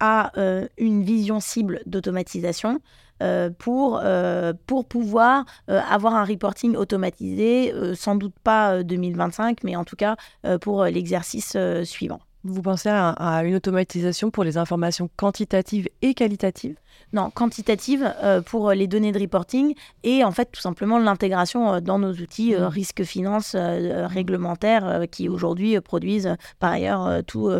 [0.00, 0.32] à
[0.78, 2.80] une vision cible d'automatisation.
[3.22, 9.74] Euh, pour, euh, pour pouvoir euh, avoir un reporting automatisé, sans doute pas 2025, mais
[9.74, 10.16] en tout cas
[10.60, 12.20] pour l'exercice suivant.
[12.48, 16.76] Vous pensez à, une automatisation pour les informations quantitatives et qualitatives?
[17.12, 18.14] Non, quantitative
[18.46, 22.62] pour les données de reporting et en fait tout simplement l'intégration dans nos outils mmh.
[22.64, 27.50] risque finance réglementaires qui aujourd'hui produisent par ailleurs tous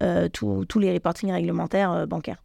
[0.00, 2.42] les reportings réglementaires bancaires.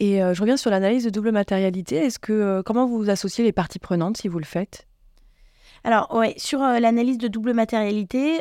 [0.00, 1.96] Et euh, je reviens sur l'analyse de double matérialité.
[1.96, 4.87] Est-ce que euh, comment vous associez les parties prenantes si vous le faites?
[5.84, 8.40] Alors, ouais, sur euh, l'analyse de double matérialité,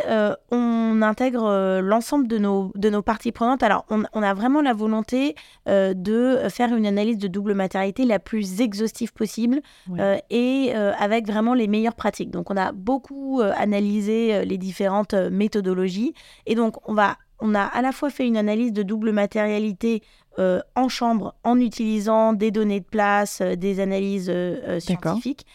[0.52, 3.64] on intègre l'ensemble de nos, de nos parties prenantes.
[3.64, 5.36] Alors, on, a vraiment la volonté
[5.68, 9.62] de faire une analyse de double matérialité la plus exhaustive possible
[10.30, 12.32] et avec vraiment les meilleures pratiques.
[12.32, 16.14] Donc, on a beaucoup analysé les différentes méthodologies.
[16.46, 20.02] Et donc, on va on a à la fois fait une analyse de double matérialité
[20.40, 25.46] euh, en chambre en utilisant des données de place, euh, des analyses euh, scientifiques,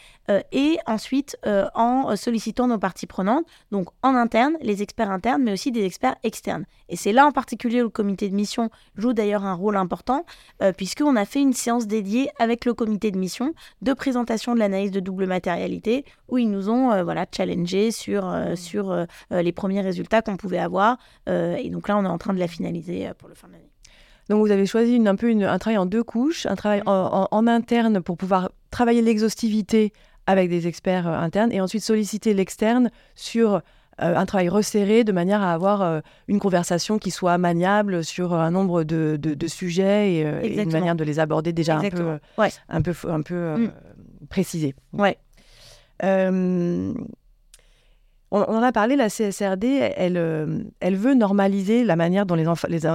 [0.51, 1.37] et ensuite
[1.75, 6.15] en sollicitant nos parties prenantes, donc en interne, les experts internes, mais aussi des experts
[6.23, 6.65] externes.
[6.89, 10.25] Et c'est là en particulier où le comité de mission joue d'ailleurs un rôle important,
[10.77, 14.91] puisqu'on a fait une séance dédiée avec le comité de mission de présentation de l'analyse
[14.91, 18.55] de double matérialité, où ils nous ont voilà, challengé sur, mmh.
[18.55, 20.97] sur les premiers résultats qu'on pouvait avoir.
[21.27, 23.73] et donc là, on est en train de la finaliser pour le fin de l'année.
[24.29, 28.01] Donc vous avez choisi un peu un travail en deux couches, un travail en, interne
[28.01, 29.91] pour pouvoir travailler l'exhaustivité
[30.27, 33.61] avec des experts euh, internes et ensuite solliciter l'externe sur euh,
[33.97, 38.51] un travail resserré de manière à avoir euh, une conversation qui soit maniable sur un
[38.51, 42.17] nombre de, sujets et, une manière de les aborder déjà un peu,
[42.69, 43.71] un peu, un peu mm.
[44.29, 44.75] précisé.
[44.93, 45.17] Ouais.
[48.35, 49.65] On, en a parlé, la CSRD,
[49.95, 52.45] elle, elle veut normaliser la manière dont les,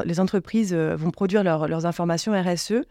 [0.05, 2.83] les, entreprises vont produire leurs informations RSE.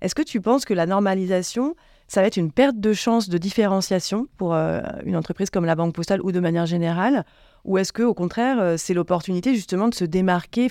[0.00, 1.74] Est-ce que tu penses que la normalisation,
[2.08, 5.74] ça va être une perte de chance de différenciation pour euh, une entreprise comme la
[5.74, 7.24] Banque Postale ou de manière générale
[7.64, 10.68] Ou est-ce que, au contraire, c'est l'opportunité justement de se démarquer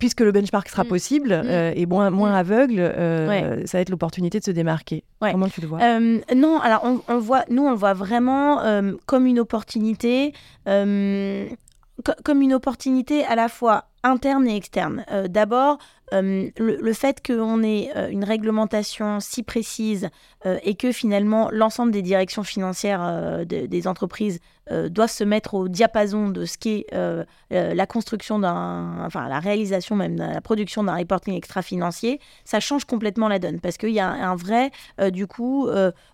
[0.00, 0.88] puisque le benchmark sera mm.
[0.88, 1.46] possible mm.
[1.46, 2.34] Euh, et moins, moins mm.
[2.34, 5.04] aveugle, euh, ça va être l'opportunité de se démarquer.
[5.20, 5.80] Comment tu le vois?
[5.80, 8.60] Euh, Non, alors on, voit, nous on le voit vraiment
[9.06, 10.32] comme une opportunité,
[10.64, 15.04] comme une opportunité à la fois interne et externe.
[15.28, 15.78] D'abord,
[16.12, 20.08] le, fait qu'on ait une réglementation si précise
[20.44, 24.40] et que finalement l'ensemble des directions financières des entreprises
[24.72, 29.28] euh, doivent se mettre au diapason de ce qu'est euh, euh, la construction d'un, enfin
[29.28, 33.58] la réalisation même, la production d'un reporting extra-financier, ça change complètement la donne.
[33.58, 34.70] Parce qu'il y a un, vrai,
[35.10, 35.68] du coup,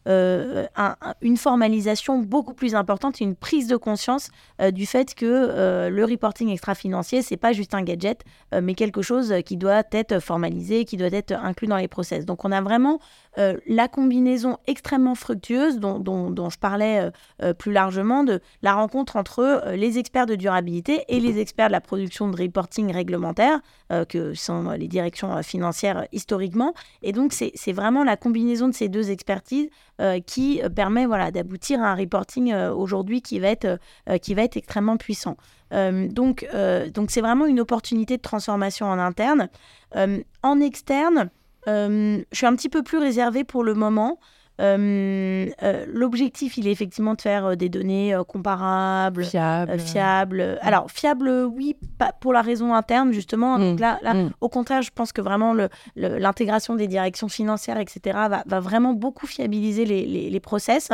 [0.07, 4.31] une formalisation beaucoup plus importante, une prise de conscience
[4.73, 8.23] du fait que le reporting extra-financier, c'est pas juste un gadget,
[8.63, 12.25] mais quelque chose qui doit être formalisé, qui doit être inclus dans les process.
[12.25, 13.01] Donc on a vraiment
[13.67, 16.01] la combinaison extrêmement fructueuse dont,
[16.51, 17.11] je parlais
[17.59, 21.73] plus largement de la rencontre entre euh, les experts de durabilité et les experts de
[21.73, 23.61] la production de reporting réglementaire,
[23.93, 26.75] euh, que sont les directions euh, financières historiquement.
[27.03, 29.69] Et donc, c'est vraiment la combinaison de ces deux expertises
[30.27, 33.79] qui permet voilà, d'aboutir à un reporting aujourd'hui qui, va être
[34.21, 35.39] qui va être extrêmement puissant.
[35.71, 36.47] donc,
[36.93, 39.49] donc c'est vraiment une opportunité de transformation en interne.
[39.95, 41.31] en externe,
[41.67, 44.19] je suis un petit peu plus réservée pour le moment.
[44.61, 49.79] Euh, euh, l'objectif, il est effectivement de faire euh, des données comparables, fiables.
[49.79, 50.59] fiables.
[50.63, 53.59] Alors, fiables, oui, pas pour la raison interne, justement.
[53.59, 54.31] Donc mmh, là, là mmh.
[54.41, 55.55] au contraire, je pense que vraiment
[55.95, 60.91] l'intégration des directions financières, etc., va, va, vraiment beaucoup fiabiliser les, les, les process,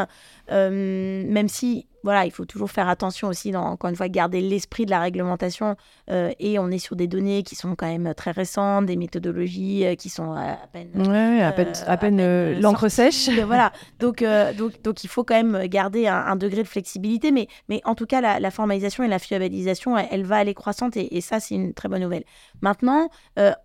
[0.50, 4.86] même si voilà, il faut toujours faire attention aussi, dans, encore une fois, garder l'esprit
[4.86, 5.76] de la réglementation.
[6.10, 9.84] Euh, et on est sur des données qui sont quand même très récentes, des méthodologies
[9.84, 10.90] euh, qui sont à peine.
[10.94, 13.28] Ouais, à peine, à peine, euh, l'encre sèche.
[13.46, 13.72] voilà.
[14.00, 14.24] Donc,
[14.56, 17.30] donc, donc, il faut quand même garder un, degré de flexibilité.
[17.30, 20.96] Mais, mais en tout cas, la, formalisation et la fiabilisation, elle, va aller croissante.
[20.96, 22.24] Et, et ça, c'est une très bonne nouvelle.
[22.60, 23.08] Maintenant,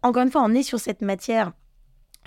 [0.04, 1.52] encore une fois, on est sur cette matière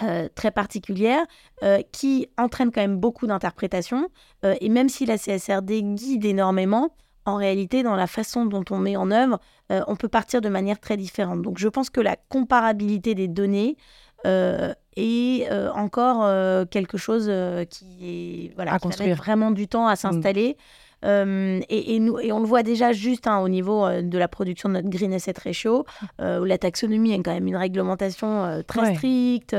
[0.02, 1.22] euh, très particulière
[1.62, 4.08] euh, qui entraîne quand même beaucoup d'interprétations.
[4.44, 6.90] Euh, et même si la CSRD guide énormément,
[7.26, 9.38] en réalité, dans la façon dont on met en œuvre,
[9.68, 11.42] on peut partir de manière très différente.
[11.42, 13.76] Donc je pense que la comparabilité des données
[14.24, 17.30] est encore quelque chose
[17.68, 19.16] qui est voilà, à construire.
[19.16, 20.56] vraiment du temps à mmh.
[21.04, 24.28] Euh, et, nous, et on le voit déjà juste hein, au niveau euh, de la
[24.28, 25.86] production de notre Green Asset Ratio,
[26.20, 29.56] euh, où la taxonomie est quand même une réglementation très stricte,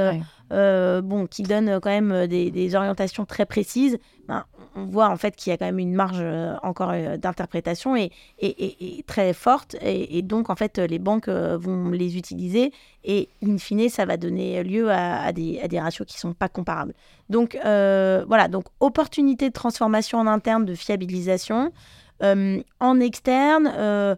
[0.51, 3.97] bon, qui donne quand même des, orientations très précises.
[4.27, 4.45] Ben,
[4.75, 6.23] on voit en fait qu'il y a quand même une marge
[6.63, 8.11] encore d'interprétation et,
[9.07, 9.75] très forte.
[9.81, 12.71] Et, donc, en fait, les banques vont les utiliser
[13.03, 16.93] et, in fine, ça va donner lieu à, des, ratios qui ne sont pas comparables.
[17.29, 21.71] Donc, voilà, donc opportunité de transformation en interne, de fiabilisation.
[22.21, 24.17] en externe,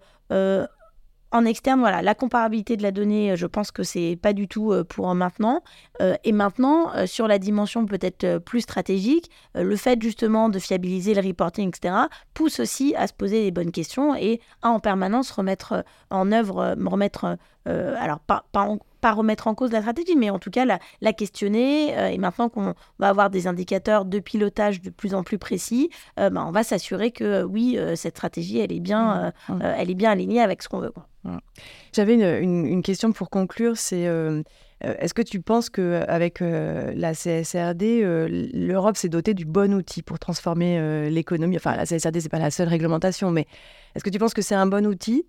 [1.33, 4.47] en externe, voilà, la comparabilité de la donnée, euh, je pense que c'est pas du
[4.47, 5.63] tout euh, pour maintenant.
[5.99, 11.21] Euh, et maintenant, sur la dimension peut-être plus stratégique, le fait justement de fiabiliser le
[11.21, 11.95] reporting, etc.,
[12.33, 16.75] pousse aussi à se poser les bonnes questions et à en permanence remettre en œuvre,
[16.85, 20.63] remettre, alors pas, pas en, pas remettre en cause la stratégie, mais en tout cas
[20.65, 21.95] la, questionner.
[21.97, 25.89] Euh, et maintenant qu'on va avoir des indicateurs de pilotage de plus en plus précis,
[26.19, 29.61] euh, bah, on va s'assurer que euh, oui, cette stratégie, elle est bien, mmh, mmh.
[29.77, 30.93] elle est bien alignée avec ce qu'on veut.
[31.25, 31.37] Mmh.
[31.91, 34.07] J'avais une, question pour conclure, c'est
[34.81, 38.03] est-ce que tu penses qu'avec la CSRD,
[38.53, 41.57] l'Europe s'est dotée du bon outil pour transformer l'économie?
[41.57, 43.47] Enfin, la CSRD, c'est pas la seule réglementation, mais
[43.95, 45.25] est-ce que tu penses que c'est un bon outil?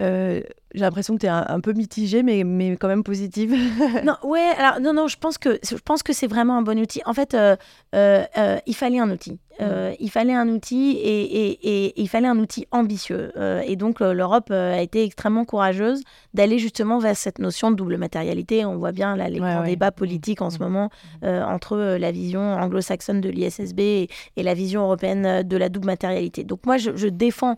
[0.00, 0.42] Euh,
[0.76, 3.52] j'ai l'impression que tu es un, peu mitigée, mais, mais quand même positive.
[4.04, 6.78] non, ouais, alors non, non, je pense que je pense que c'est vraiment un bon
[6.78, 7.00] outil.
[7.06, 7.56] En fait, euh,
[7.94, 9.40] euh, il fallait un outil.
[9.60, 13.32] Euh, il fallait un outil et, il fallait un outil ambitieux.
[13.36, 16.02] Euh, et donc euh, l'Europe a été extrêmement courageuse
[16.34, 18.64] d'aller justement vers cette notion de double matérialité.
[18.64, 20.62] On voit bien là, les grands débats politiques en ce mmh.
[20.62, 20.90] moment
[21.22, 21.26] mmh.
[21.26, 26.44] entre la vision anglo-saxonne de l'ISSB et, la vision européenne de la double matérialité.
[26.44, 27.56] Donc moi, je, défends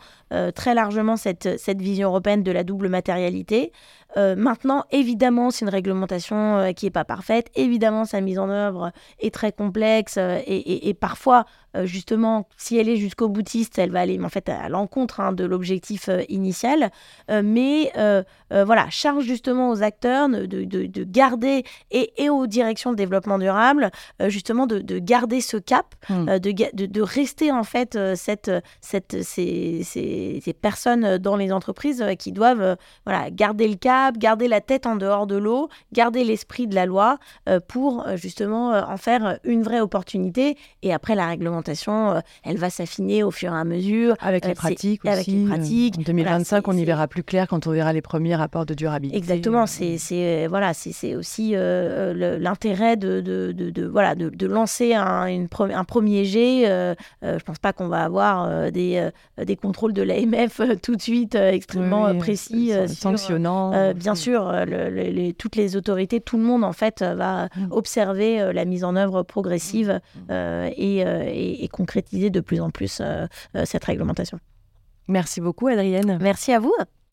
[0.54, 3.72] très largement cette, cette vision européenne de la double matérialité matérialité.
[4.16, 7.50] Euh, maintenant, évidemment, c'est une réglementation euh, qui n'est pas parfaite.
[7.54, 11.44] Évidemment, sa mise en œuvre est très complexe euh, et, parfois,
[11.84, 15.44] justement, si elle est jusqu'au boutiste, elle va aller en fait à l'encontre hein, de
[15.44, 16.90] l'objectif initial.
[17.28, 17.92] mais
[18.50, 23.90] voilà, charge justement aux acteurs de, de, garder et, aux directions de développement durable,
[24.26, 26.38] justement, de, garder ce cap, hmm.
[26.38, 28.50] de, rester en fait cette,
[28.80, 34.48] cette, ces, ces, ces, personnes dans les entreprises qui doivent voilà, garder le cap garder
[34.48, 37.18] la tête en dehors de l'eau, garder l'esprit de la loi
[37.48, 40.56] euh, pour euh, justement euh, en faire une vraie opportunité.
[40.82, 44.14] Et après, la réglementation, elle va s'affiner au fur et à mesure.
[44.20, 45.12] Avec les pratiques aussi.
[45.12, 45.98] Avec les pratiques.
[45.98, 49.16] En 2025, on y verra plus clair quand on verra les premiers rapports de durabilité.
[49.18, 49.66] Exactement.
[49.66, 56.24] C'est voilà, c'est aussi l'intérêt de, de, de, voilà, de, lancer un, une, un premier
[56.24, 56.64] jet.
[57.22, 59.08] je pense pas qu'on va avoir des,
[59.44, 62.72] des contrôles de l'AMF tout de suite extrêmement précis.
[62.86, 64.16] sanctionnant bien mm.
[64.16, 67.68] sûr, euh, toutes les autorités, tout le monde en fait euh, va mm.
[67.70, 70.32] observer euh, la mise en œuvre progressive mm.
[70.76, 73.02] et, concrétiser de plus en plus
[73.64, 74.40] cette réglementation.
[75.06, 76.18] Merci beaucoup, Adrienne.
[76.20, 76.74] Merci à vous.